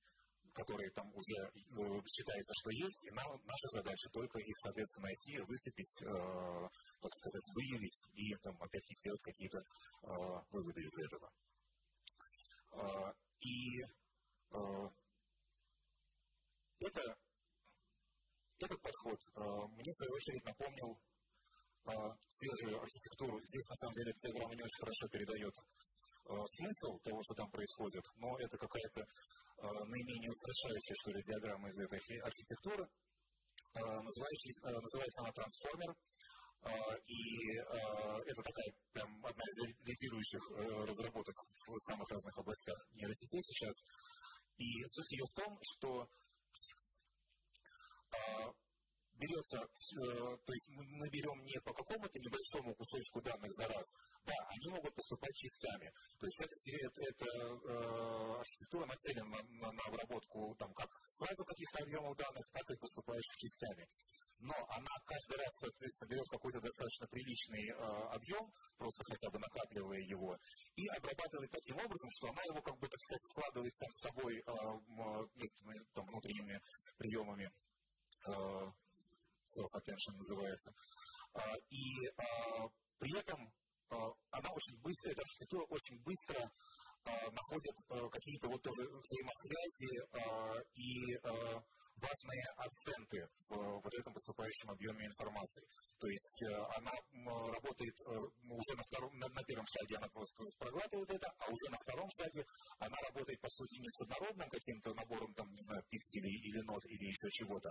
[0.53, 5.39] которые там уже э, считается, что есть, и нам, наша задача только их, соответственно, найти,
[5.41, 6.69] высыпить, э,
[7.01, 10.07] так сказать, выявить и там опять сделать какие-то э,
[10.51, 11.33] выводы из этого.
[12.73, 13.83] Э, и
[14.51, 14.91] э,
[16.81, 17.17] это,
[18.59, 20.99] этот подход э, мне, в свою очередь, напомнил
[21.87, 21.93] э,
[22.29, 23.41] свежую архитектуру.
[23.47, 25.55] Здесь, на самом деле, диаграмма не очень хорошо передает
[26.55, 29.05] смысл того, что там происходит, но это какая-то
[29.63, 32.85] Э, наименее устрашающая, что ли, диаграмма из этой архитектуры.
[33.75, 35.95] Э, э, называется она трансформер.
[37.07, 40.43] И это такая прям одна из лидирующих
[40.87, 41.35] разработок
[41.67, 43.83] в самых разных областях нейросетей сейчас.
[44.59, 46.07] И суть ее в том, что
[49.15, 53.87] берется, то есть мы берем не по какому-то небольшому кусочку данных за раз,
[54.25, 55.91] Да, они могут поступать частями.
[56.19, 56.55] То есть это,
[56.85, 62.45] это, это э, архитектура нацелена на, на, на обработку там, как сразу каких-то объемов данных,
[62.53, 63.89] так и поступающих частями.
[64.41, 67.75] Но она каждый раз, соответственно, берет какой-то достаточно приличный э,
[68.13, 70.37] объем, просто хотя бы накапливая его,
[70.77, 74.37] и обрабатывает таким образом, что она его, как бы, так сказать, складывает сам с собой
[74.37, 74.53] э,
[75.35, 76.61] некоторыми там, внутренними
[76.99, 77.51] приемами.
[78.27, 78.33] Э,
[79.49, 80.73] self-attention называется.
[81.35, 81.41] Э,
[81.71, 82.69] и э,
[82.99, 88.63] при этом Э, она очень быстро, эта архитектура очень быстро э, находит э, какие-то вот
[88.63, 89.93] тоже взаимосвязи
[90.75, 91.19] и
[92.01, 95.65] важные акценты в вот этом поступающем объеме информации.
[96.01, 96.45] То есть
[96.77, 96.93] она
[97.53, 101.79] работает уже на, втором, на, на первом стадии, она просто проглатывает это, а уже на
[101.79, 102.45] втором стадии
[102.79, 106.85] она работает, по сути, не с однородным каким-то набором, там, не знаю, пикселей или нот
[106.87, 107.71] или еще чего-то,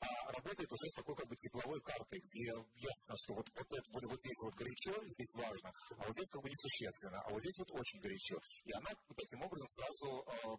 [0.00, 3.88] а работает уже с такой как бы тепловой картой, где ясно, что вот, вот, это,
[3.92, 5.68] вот, вот здесь вот горячо, здесь важно,
[5.98, 8.36] а вот здесь как бы несущественно, а вот здесь вот очень горячо.
[8.64, 10.56] И она таким образом сразу э,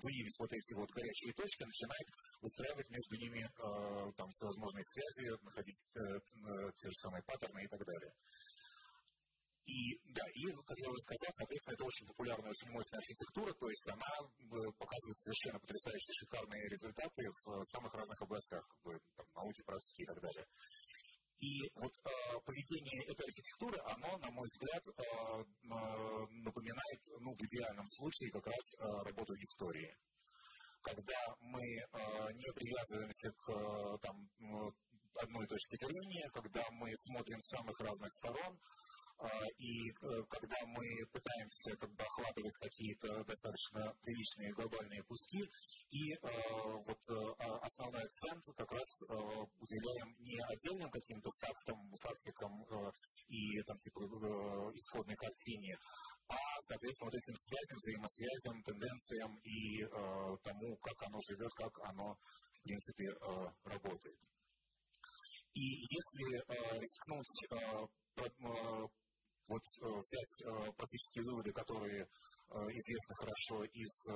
[0.00, 2.08] выявить вот эти вот горячие точки, начинает
[2.40, 7.68] выстраивать между ними э, там всевозможные связи, находить э, э, те же самые паттерны и
[7.68, 8.12] так далее.
[9.64, 13.68] И да, и, как я уже сказал, соответственно, это очень популярная, очень мощная архитектура, то
[13.70, 14.12] есть она
[14.74, 20.46] показывает совершенно потрясающие, шикарные результаты в самых разных областях, там, науке, практике и так далее.
[21.42, 22.10] И вот э,
[22.46, 25.44] поведение этой архитектуры, оно, на мой взгляд, э, э,
[26.46, 29.96] напоминает, ну, в идеальном случае, как раз э, работу истории.
[30.82, 34.30] Когда мы э, не привязываемся к э, там,
[35.16, 38.58] одной точке зрения, когда мы смотрим с самых разных сторон,
[39.22, 40.82] а, и э, когда мы
[41.12, 45.48] пытаемся как бы охватывать какие-то достаточно приличные глобальные куски,
[45.90, 48.88] и э, вот э, а, основной акцент как раз
[49.60, 52.66] уделяем не отдельным каким-то фактам, фактикам
[53.28, 54.00] и там типа
[54.74, 55.78] исходной картине,
[56.26, 56.34] а,
[56.66, 59.84] соответственно, вот этим связям, взаимосвязям, тенденциям и
[60.42, 62.16] тому, как оно живет, как оно,
[62.58, 63.06] в принципе,
[63.64, 64.16] работает.
[65.54, 67.86] И если э, рискнуть э,
[69.48, 74.06] вот э, взять э, практические выводы, которые э, известны хорошо из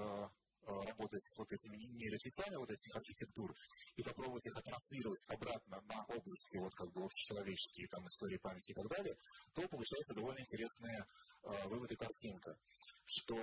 [0.67, 3.55] работы с вот этими нейросетями, вот этих архитектур,
[3.95, 8.75] и попробовать их транслировать обратно на области вот как бы общечеловеческие, там, истории памяти и
[8.75, 9.17] так далее,
[9.55, 11.07] то получается довольно интересная
[11.45, 12.59] э, вывод и картинка,
[13.05, 13.37] что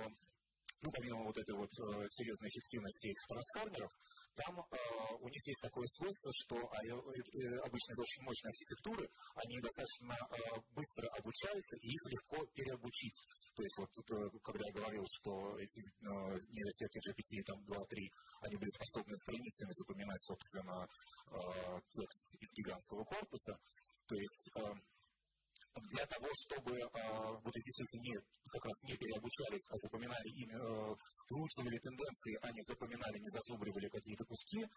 [0.82, 3.90] ну, помимо вот этой вот э, серьезной эффективности этих трансформеров,
[4.34, 4.64] там э,
[5.20, 6.90] у них есть такое свойство, что э,
[7.62, 13.18] обычно это очень мощные архитектуры, они достаточно э, быстро обучаются, и их легко переобучить.
[13.54, 16.04] То есть вот тут, э, когда я говорил, что эти э,
[16.50, 18.10] нейросети GPT, там 2-3,
[18.42, 23.58] они были способны страницами запоминать, собственно, э, текст из гигантского корпуса,
[24.06, 24.60] то есть э,
[25.74, 26.88] для того, чтобы э,
[27.42, 28.14] вот эти не,
[28.46, 30.94] как раз не переобучались, а запоминали ими, э,
[31.30, 34.68] выучивали тенденции, а не запоминали, не зазубривали какие-то куски, э,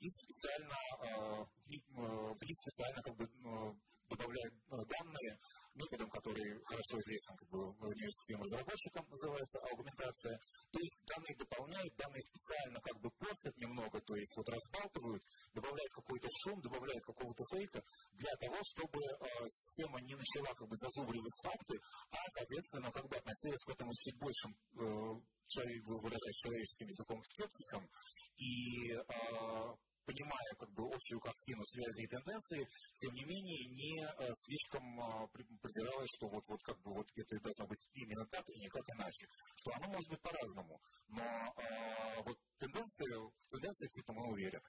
[0.00, 3.74] и специально, э, в них специально как бы э,
[4.10, 5.38] добавляют э, данные,
[5.74, 10.38] методом, который хорошо известен как бы, университетским разработчикам, называется аугментация.
[10.70, 15.22] То есть данные дополняют, данные специально как бы портят немного, то есть вот разбалтывают,
[15.54, 20.76] добавляют какой-то шум, добавляют какого-то фейка для того, чтобы э, система не начала как бы
[20.76, 21.78] зазубривать факты,
[22.10, 27.88] а, соответственно, как бы относилась к этому с чуть большим э, человеческим языком скепсисом
[28.36, 34.32] и э, понимая как бы общую картину связи и тенденции, тем не менее не э,
[34.34, 38.58] слишком э, придиралась, что вот, вот как бы вот это должно быть именно так и
[38.58, 39.26] никак иначе.
[39.56, 44.68] Что оно может быть по-разному, но э, вот тенденции, в тенденциях типа мы уверены.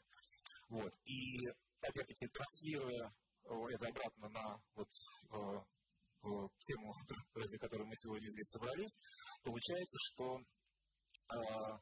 [0.70, 0.94] Вот.
[1.06, 1.48] И
[1.82, 3.14] опять-таки транслируя
[3.46, 4.90] э, это обратно на вот
[5.32, 5.62] э,
[6.60, 6.96] тему,
[7.36, 9.00] ради которой мы сегодня здесь собрались,
[9.44, 10.40] получается, что
[11.34, 11.80] э,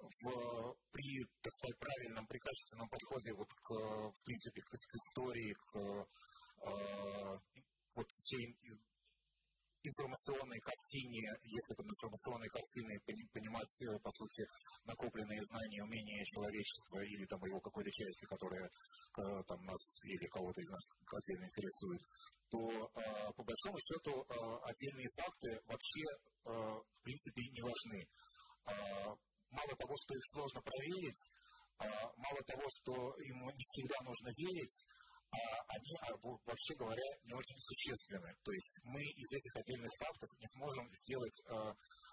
[0.00, 5.54] в, при, так сказать, правильном, при качественном подходе вот к, в принципе, к, к истории,
[5.72, 5.76] к
[6.66, 7.38] э,
[7.94, 8.56] вот всей
[9.82, 13.00] информационной картине, если под информационной картиной
[13.32, 14.44] понимать, э, по сути,
[14.84, 20.60] накопленные знания, умения человечества или там его какой-то части, которая э, там нас или кого-то
[20.60, 20.84] из нас
[21.16, 22.02] отдельно интересует,
[22.50, 24.12] то э, по большому счету
[24.64, 26.04] отдельные факты вообще
[26.44, 28.08] в принципе не важны
[29.50, 31.30] мало того, что их сложно проверить,
[31.78, 31.86] а,
[32.16, 34.84] мало того, что им не всегда нужно верить,
[35.32, 35.38] а
[35.68, 38.34] они, а, вообще говоря, не очень существенны.
[38.42, 41.42] То есть мы из этих отдельных фактов не сможем сделать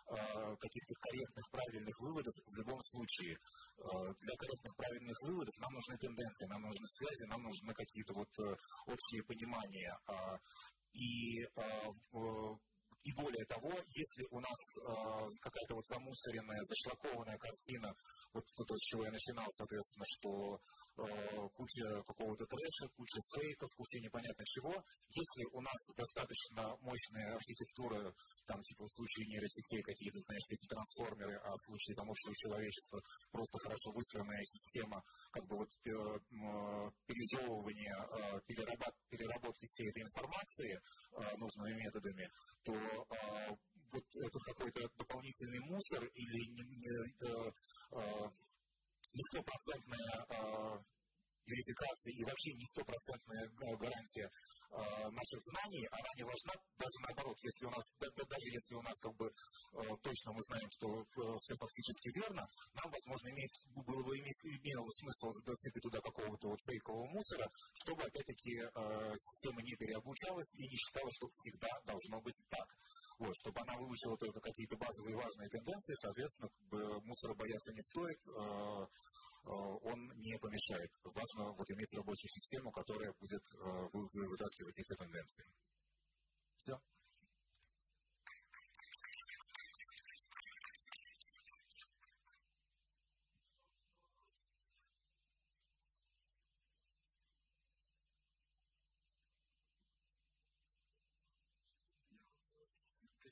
[0.08, 3.36] каких-то корректных, правильных выводов в любом случае.
[3.76, 8.56] Для корректных, правильных выводов нам нужны тенденции, нам нужны связи, нам нужны какие-то вот э,
[8.86, 10.00] общие понимания.
[10.94, 11.44] И
[13.08, 14.84] и более того, если у нас э,
[15.40, 17.96] какая-то вот замусоренная, зашлакованная картина,
[18.34, 20.60] вот то, с чего я начинал, соответственно, что
[21.00, 24.76] э, куча какого-то трэша, куча фейков, куча непонятно чего,
[25.08, 28.12] если у нас достаточно мощная архитектура,
[28.46, 33.00] там, типа, в случае нейросетей какие-то, знаешь, эти трансформеры, а в случае там общего человечества
[33.32, 35.02] просто хорошо выстроенная система,
[35.32, 41.07] как бы вот э, э, пережевывания, э, переработки всей этой информации э,
[41.38, 42.30] нужными методами,
[42.64, 43.56] то э,
[43.92, 47.52] вот это какой-то дополнительный мусор или не, не, э,
[47.92, 48.30] э,
[49.14, 50.84] не стопроцентная
[51.46, 54.30] верификация и вообще не стопроцентная гарантия
[54.72, 59.16] наших знаний, она не важна даже наоборот, если у нас, даже если у нас как
[59.16, 64.18] бы э, точно мы знаем, что э, все фактически верно, нам, возможно, иметь, было бы
[64.20, 67.50] иметь, имело смысл засыпать туда какого-то вот фейкового мусора,
[67.82, 68.54] чтобы, опять-таки,
[69.18, 72.68] система не переобучалась и не считала, что всегда должно быть так.
[73.20, 76.50] Вот, чтобы она выучила только какие-то базовые важные тенденции, соответственно,
[77.02, 78.86] мусора бояться не стоит, Э,
[79.48, 80.92] он не помешает.
[81.04, 85.46] Важно вот иметь рабочую систему, которая будет э, вытаскивать эти тенденции.
[86.58, 86.80] Все.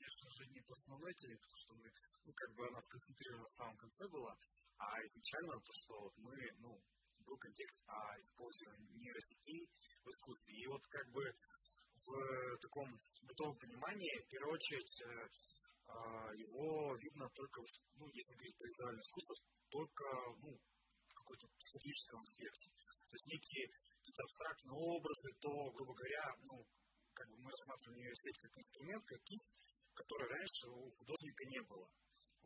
[0.06, 1.90] конечно же, не по основной теме, потому что мы,
[2.24, 4.36] ну, как бы она сконцентрирована в самом конце была,
[4.78, 6.80] а изначально то, что мы, ну,
[7.26, 9.68] был контекст о использовании нейросетей
[10.04, 10.54] в искусстве.
[10.54, 11.22] И вот как бы
[12.06, 15.28] в таком бытовом понимании, в первую очередь, э,
[15.88, 17.62] а, его видно только,
[17.94, 19.36] ну, если говорить про визуальное искусство,
[19.70, 20.04] только
[20.42, 20.58] ну,
[21.08, 22.70] в какой-то психологическом аспекте.
[23.08, 23.66] То есть некие
[23.98, 26.66] какие-то абстрактные образы, то, грубо говоря, ну,
[27.12, 29.58] как бы мы рассматриваем нейросеть как инструмент, как кисть,
[29.94, 31.88] которой раньше у художника не было.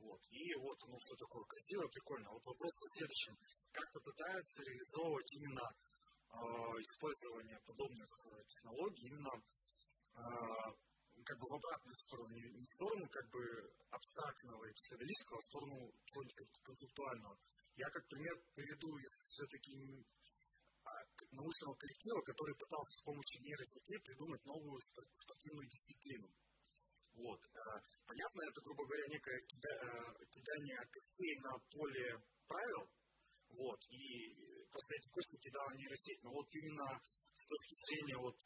[0.01, 0.21] Вот.
[0.31, 2.31] И вот оно все такое красивое, прикольно.
[2.31, 3.39] Вот вопрос в следующем.
[3.73, 6.37] Как-то пытаются реализовывать именно э,
[6.81, 9.33] использование подобных э, технологий именно
[10.15, 10.21] э,
[11.25, 15.45] как бы в обратную сторону, не в сторону как бы абстрактного и психоделического, а в
[15.45, 17.39] сторону чего-нибудь концептуального.
[17.77, 20.07] Я как пример приведу из все-таки
[20.85, 20.91] а,
[21.33, 24.81] научного коллектива, который пытался с помощью нейросетей придумать новую
[25.15, 26.31] спортивную дисциплину.
[27.15, 27.41] Вот.
[27.55, 27.61] Э,
[28.07, 32.91] понятно, это, грубо говоря, некое э, кидание костей на поле правил,
[33.51, 36.87] вот, и просто эти кости кидала нейросеть, но вот именно
[37.35, 38.37] с точки зрения вот,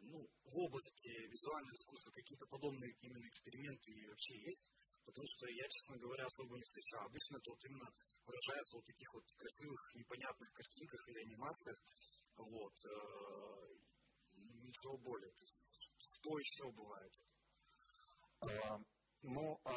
[0.00, 4.70] ну, в области визуального искусства какие-то подобные именно эксперименты вообще есть,
[5.04, 7.06] потому что я, честно говоря, особо не встречал.
[7.06, 7.88] Обычно это вот именно
[8.26, 11.78] выражается вот в таких вот красивых, непонятных картинках или анимациях,
[12.36, 13.52] вот, э,
[14.32, 15.30] ничего более.
[15.32, 17.12] То есть, что еще бывает?
[18.42, 18.76] А,
[19.22, 19.72] ну, а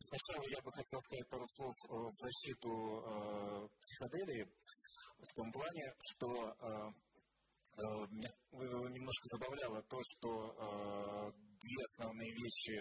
[0.00, 4.44] сначала я бы хотел сказать пару слов э, в защиту э, психоделии,
[5.18, 6.90] в том плане, что э,
[8.10, 8.30] меня
[8.88, 11.30] немножко забавляло то, что
[11.60, 12.72] две основные вещи,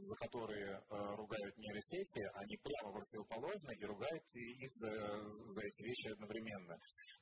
[0.00, 6.76] за которые ругают нейросети, они прямо противоположны и ругают их за, за эти вещи одновременно.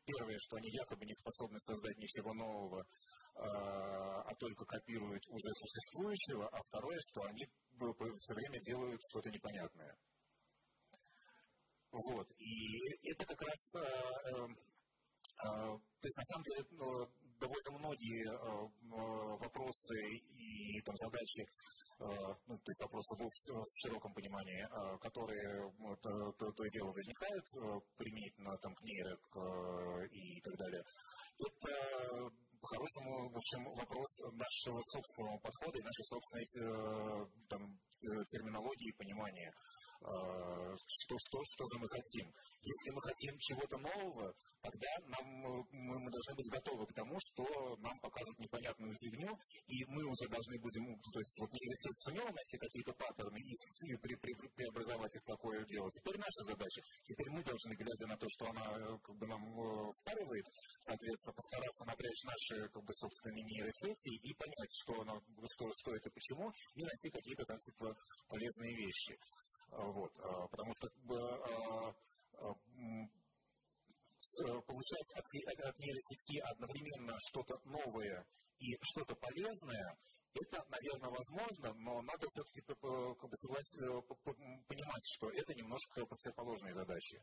[0.06, 2.86] Первое, что они якобы не способны создать ничего нового,
[3.34, 7.46] а, а только копируют уже существующего, а второе, что они
[8.20, 9.96] все время делают что-то непонятное.
[11.90, 12.26] Вот.
[12.38, 14.48] И это как раз, э,
[15.38, 17.08] а, то есть на самом деле ну,
[17.38, 18.24] довольно многие
[19.38, 21.46] вопросы и там, задачи,
[21.98, 24.66] ну, то есть вопросы в широком понимании,
[25.00, 25.72] которые
[26.02, 27.44] то, то, то и дело возникают
[27.96, 30.82] применительно там, к нейро к, и так далее,
[31.38, 32.30] это
[32.62, 38.96] по-хорошему, в общем, вопрос нашего собственного подхода и нашей собственной э, там, э, терминологии и
[38.96, 39.52] понимания
[40.02, 42.32] что, что, что же мы хотим.
[42.62, 47.76] Если мы хотим чего-то нового, тогда нам, мы, мы должны быть готовы к тому, что
[47.78, 52.56] нам покажут непонятную фигню, и мы уже должны будем, то есть вот университет сумел найти
[52.58, 55.90] какие-то паттерны и, при, при, преобразовать их в такое дело.
[55.90, 59.42] Теперь наша задача, теперь мы должны, глядя на то, что она э, как бы нам
[59.42, 60.46] э, впаривает,
[60.80, 65.18] соответственно, постараться напрячь наши как бы, собственные нейросети и понять, что, она,
[65.54, 67.96] что, что это почему, и найти какие-то там типа
[68.28, 69.18] полезные вещи.
[69.72, 70.88] А, вот, а, потому что
[72.36, 72.52] а,
[74.66, 75.24] получать от,
[75.66, 78.26] от нейросети одновременно что-то новое
[78.58, 79.96] и что-то полезное,
[80.34, 83.74] это, наверное, возможно, но надо все-таки как бы, соглас...
[84.68, 87.22] понимать, что это немножко противоположные задачи.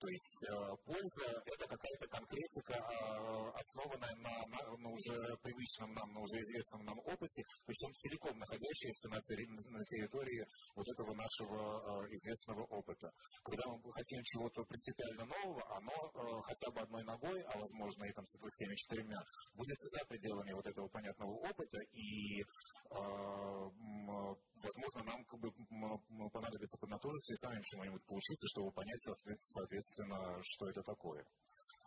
[0.00, 6.10] То есть э, польза– это какая-то конкретика, э, основанная на, на, на уже привычном нам,
[6.14, 12.64] на уже известном нам опыте, причем целиком находящаяся на, территории вот этого нашего э, известного
[12.64, 13.12] опыта.
[13.44, 18.12] Когда мы хотим чего-то принципиально нового, оно э, хотя бы одной ногой, а возможно и
[18.12, 19.20] там всеми четырьмя,
[19.52, 22.42] будет за пределами вот этого понятного опыта, и
[22.90, 25.50] возможно, нам как бы
[26.30, 31.24] понадобится поднатужиться и самим чему-нибудь поучиться, чтобы понять, соответственно, что это такое.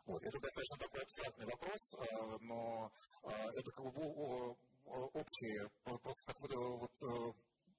[0.06, 0.22] Вот.
[0.22, 2.92] Это достаточно такой абстрактный вопрос, а, но
[3.24, 4.56] а, это как бы
[4.86, 6.92] общие, просто как бы вот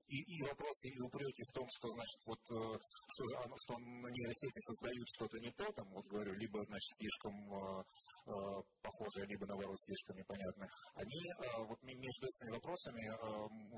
[0.09, 5.39] и, и вопросы, и упреки в том, что, значит, вот, что, что нейросети создают что-то
[5.39, 7.85] не то, там, вот говорю, либо, значит, слишком э,
[8.25, 13.17] похожие, либо, наоборот, слишком непонятные, они э, вот между этими вопросами э,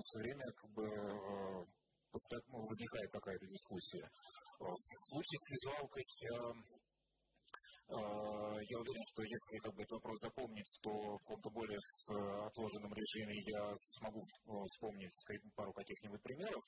[0.00, 1.64] все время как бы э,
[2.48, 4.08] возникает какая-то дискуссия.
[4.58, 4.74] В
[5.10, 6.04] случае с визуалкой
[7.88, 11.78] я уверен, что если как бы, этот вопрос запомнить, то в каком-то более
[12.46, 14.26] отложенном режиме я смогу
[14.64, 15.12] вспомнить
[15.54, 16.64] пару каких-нибудь примеров,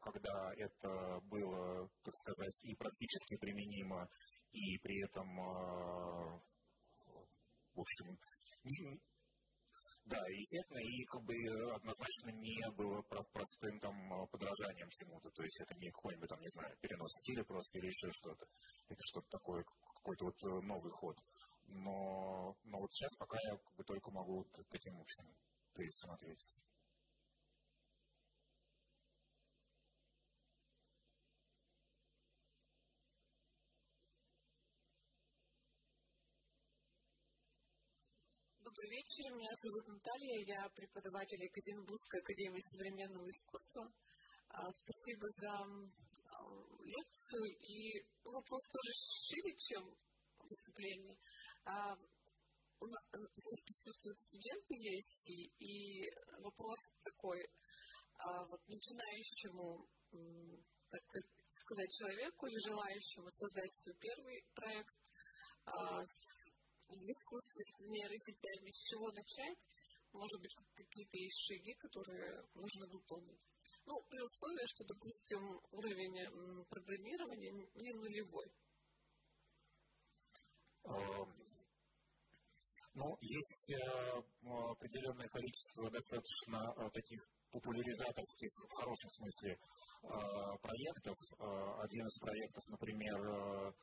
[0.00, 4.08] когда это было, так сказать, и практически применимо,
[4.52, 5.28] и при этом
[7.76, 8.18] в общем,
[10.06, 11.34] да, эффектно и как бы
[11.74, 13.94] однозначно не было простым там
[14.30, 15.30] подражанием чему-то.
[15.30, 18.46] То есть это не какой-нибудь там, не знаю, перенос стиля просто или еще что-то.
[18.88, 19.64] Это что-то такое,
[19.96, 21.16] какой-то вот э, новый ход.
[21.66, 25.26] Но, но вот сейчас пока я как бы только могу вот таким общим
[25.74, 26.62] тезисом ответить.
[38.86, 43.92] Добрый вечер, меня зовут Наталья, я преподаватель Екатеринбургской академии современного искусства.
[44.50, 45.66] А, спасибо за а,
[46.84, 49.82] лекцию и вопрос тоже шире, чем
[50.38, 51.18] выступление.
[51.64, 53.02] А, нас
[53.34, 56.08] здесь присутствуют студенты ЕСИ, и
[56.38, 57.42] вопрос такой,
[58.48, 59.88] вот начинающему,
[60.90, 61.02] так
[61.58, 64.94] сказать, человеку или желающему создать свой первый проект
[66.94, 69.58] дискуссии с нейросетями, с чего начать,
[70.12, 73.40] может быть, какие-то есть шаги, которые нужно выполнить.
[73.86, 78.52] Ну, при условии, что, допустим, уровень программирования не нулевой.
[80.84, 81.46] Эм,
[82.94, 90.08] ну, есть э, определенное количество достаточно э, таких популяризаторских, в хорошем смысле, э,
[90.62, 91.18] проектов.
[91.82, 93.74] Один из проектов, например,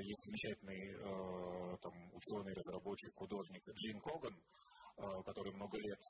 [0.00, 6.00] есть замечательный э, там, ученый, разработчик, художник Джин Коган, э, который много лет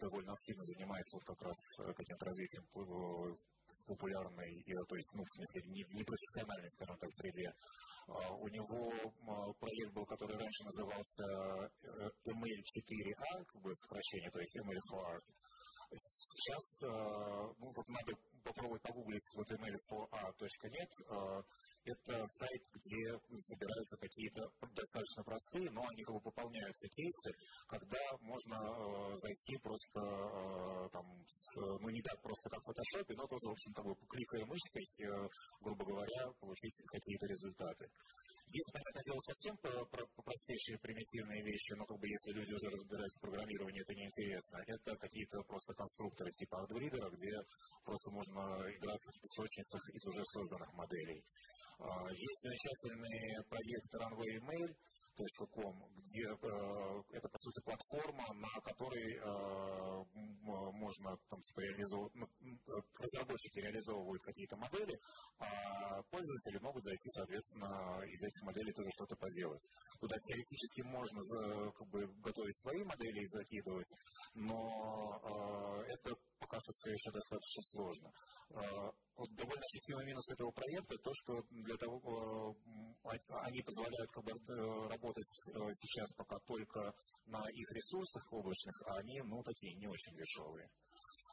[0.00, 1.56] довольно активно занимается вот как раз
[1.94, 2.64] каким-то развитием
[3.86, 6.04] популярной, то есть, ну, в смысле, не, не
[6.70, 7.52] скажем так, среде.
[8.06, 8.92] У него
[9.58, 11.24] проект был, который раньше назывался
[12.24, 15.20] ML 4A, как бы сокращение, то есть ML for.
[15.92, 16.82] Сейчас,
[17.58, 18.12] ну, вот надо
[18.44, 21.44] попробовать погуглить вот ml4a.net,
[21.84, 24.42] это сайт, где собираются какие-то
[24.74, 27.32] достаточно простые, но они как бы пополняются кейсы,
[27.68, 33.14] когда можно э, зайти просто э, там, с, ну не так просто, как в фотошопе,
[33.14, 35.28] но тоже, в общем, как бы кликая мышкой, э,
[35.60, 37.88] грубо говоря, получить какие-то результаты.
[38.50, 39.54] Есть, понятное дело, совсем
[40.26, 44.58] простейшие примитивные вещи, но как бы если люди уже разбираются в программировании, это неинтересно.
[44.66, 47.30] Это какие-то просто конструкторы типа AdBreeder, где
[47.84, 48.42] просто можно
[48.74, 51.22] играться в песочницах из уже созданных моделей.
[51.80, 54.76] А, есть замечательный проект Runway Mail,
[55.20, 60.04] где э, это, по сути, платформа, на которой э,
[60.72, 62.26] можно там, типа, реализовывать, ну,
[62.98, 64.98] разработчики реализовывают какие-то модели,
[65.38, 69.62] а пользователи могут зайти, соответственно, из этих моделей тоже что-то поделать.
[70.00, 71.20] Туда теоретически можно
[71.72, 73.92] как бы, готовить свои модели и закидывать,
[74.34, 78.10] но э, это пока что все еще достаточно сложно.
[79.20, 82.56] А, довольно ощутимый минус этого проекта то, что для того
[83.04, 83.10] а,
[83.44, 86.92] они позволяют э, работать э, сейчас пока только
[87.26, 90.70] на их ресурсах облачных, а они, ну, такие не очень дешевые.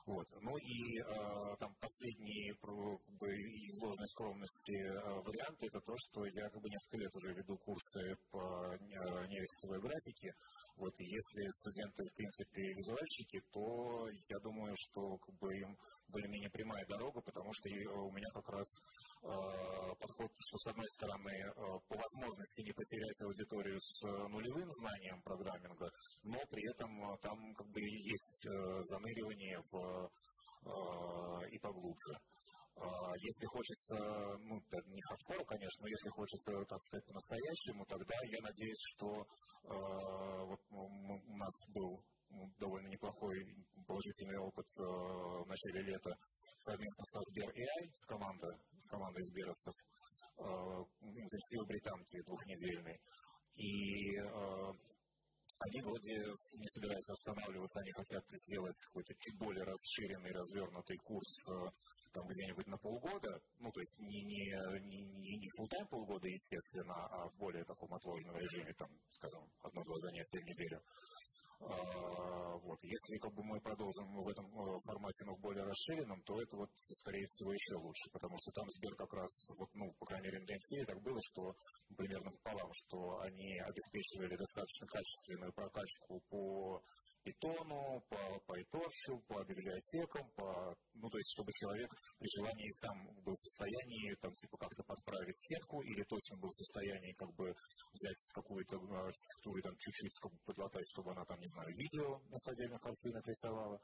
[0.07, 0.25] Вот.
[0.39, 6.25] Ну и э, там последний как бы, из ложной скромности э, вариант это то, что
[6.25, 8.77] я как бы несколько лет уже веду курсы по э,
[9.27, 10.31] нейросетевой графике.
[10.77, 15.77] Вот, и если студенты, в принципе, визуальщики, то я думаю, что как бы им
[16.09, 18.67] более-менее прямая дорога, потому что у меня как раз
[19.23, 19.27] э,
[19.99, 21.53] подход, что с одной стороны э,
[21.87, 25.89] по возможности не потерять аудиторию с нулевым знанием программинга,
[26.23, 30.11] но при этом э, там как бы есть э, заныривание в,
[30.65, 32.17] э, и поглубже.
[33.21, 33.97] Если хочется,
[34.37, 39.25] ну, не хардкора, конечно, но если хочется, так сказать, по-настоящему, тогда я надеюсь, что
[39.63, 41.99] вот у нас был
[42.59, 43.35] довольно неплохой
[43.87, 46.15] положительный опыт в начале лета
[46.57, 49.73] совместно со Сбер AI, с командой, с командой сберовцев,
[51.01, 52.99] интенсивы британки двухнедельный.
[53.55, 54.17] И
[55.59, 61.33] они вроде не собираются останавливаться, они хотят сделать какой-то чуть более расширенный, развернутый курс
[62.17, 64.45] там где-нибудь на полгода, ну, то есть не, не,
[64.81, 69.95] не, не full time полгода, естественно, а в более таком отложенном режиме, там, скажем, одно-два
[69.99, 70.81] занятия в неделю.
[71.59, 72.77] А, вот.
[72.83, 76.55] Если как бы, мы продолжим в этом э, формате, но в более расширенном, то это
[76.55, 80.27] вот, скорее всего, еще лучше, потому что там Сбер как раз, вот, ну, по крайней
[80.27, 81.55] мере, на так было, что
[81.97, 86.81] примерно пополам, что они обеспечивали достаточно качественную прокачку по
[87.27, 93.33] питону, по PyTorch, по библиотекам, по, ну, то есть, чтобы человек при желании сам был
[93.33, 97.53] в состоянии, там, типа, как-то подправить сетку, или точно был в состоянии, как бы,
[97.91, 102.37] взять какую-то архитектуру, там, чуть-чуть как бы, подлатать, чтобы она, там, не знаю, видео на
[102.47, 103.79] отдельных картинах рисовала.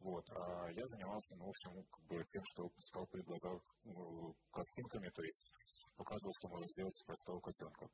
[0.00, 0.24] Вот.
[0.30, 3.50] А я занимался, ну, в общем, как бы, тем, что пускал перед глаза
[3.84, 5.52] ну, картинками, то есть
[5.96, 7.88] показывал, что можно сделать с простого котенка.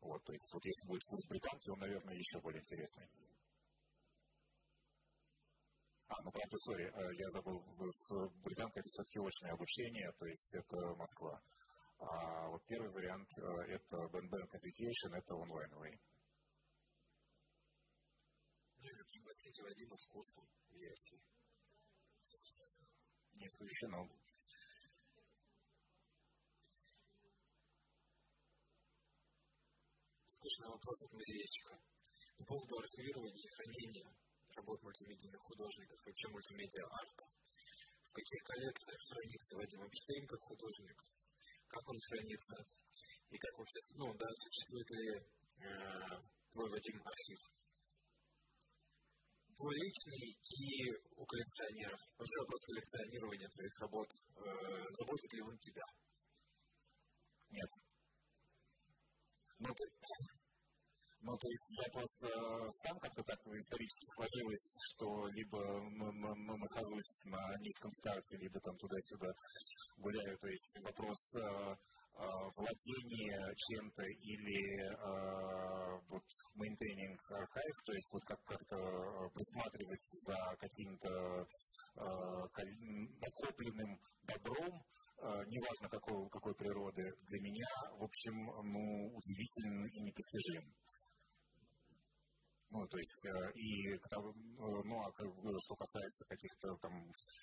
[0.00, 3.06] Вот, то есть, вот если будет курс британки, он, наверное, еще более интересный.
[6.10, 8.10] А, ну правда, сори, э, я забыл, с
[8.42, 11.40] британкой это все-таки очное обучение, то есть это Москва.
[11.98, 13.42] А вот первый вариант э,
[13.78, 16.00] это Ben Bank Education, это онлайновый.
[18.78, 21.22] Ну или пригласите Вадима с курсом версии.
[23.34, 24.08] Не исключено.
[30.26, 31.78] Скучный вопрос от музейщика.
[32.38, 34.19] По поводу архивирования и хранения
[34.60, 37.24] работ мультимедийных художников, вообще мультимедиа арта,
[38.04, 40.98] в каких коллекциях хранится Вадим Эпштейн как художник,
[41.68, 42.56] как он хранится,
[43.30, 46.20] и как вообще, ну да, существует ли э,
[46.52, 47.40] твой Вадим архив.
[49.56, 52.00] Твой личный и у коллекционеров.
[52.16, 55.84] Вообще вопрос коллекционирования твоих работ, э, заботит ли он тебя?
[57.50, 57.70] Нет.
[59.58, 59.84] Ну, ты,
[61.22, 62.26] ну, то есть я просто
[62.70, 65.60] сам как-то так исторически сложилось, что либо
[65.90, 69.32] ну, нахожусь на низком старте, либо там туда-сюда
[69.98, 70.38] гуляю.
[70.38, 72.24] То есть вопрос э, э,
[72.56, 76.24] владения чем-то или э, вот
[76.56, 78.76] maintaining archive, то есть вот как- как-то
[79.34, 81.46] присматривать за каким-то
[81.96, 82.04] э,
[83.20, 87.68] накопленным добром, э, неважно какой, какой природы, для меня,
[87.98, 88.34] в общем,
[88.72, 90.64] ну, удивительно и непостижим.
[92.70, 93.98] Ну, то есть, э, и, э,
[94.58, 96.92] ну, а что касается каких-то там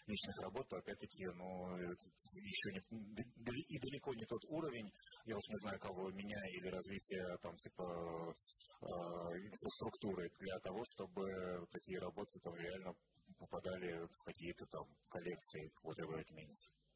[0.08, 4.90] личных работ, то опять-таки, ну, еще не, и далеко не тот уровень,
[5.26, 8.86] я уж не знаю, кого меня или развития там, типа, э,
[9.52, 12.94] инфраструктуры для того, чтобы такие работы там реально
[13.38, 16.87] попадали в какие-то там коллекции, whatever it means.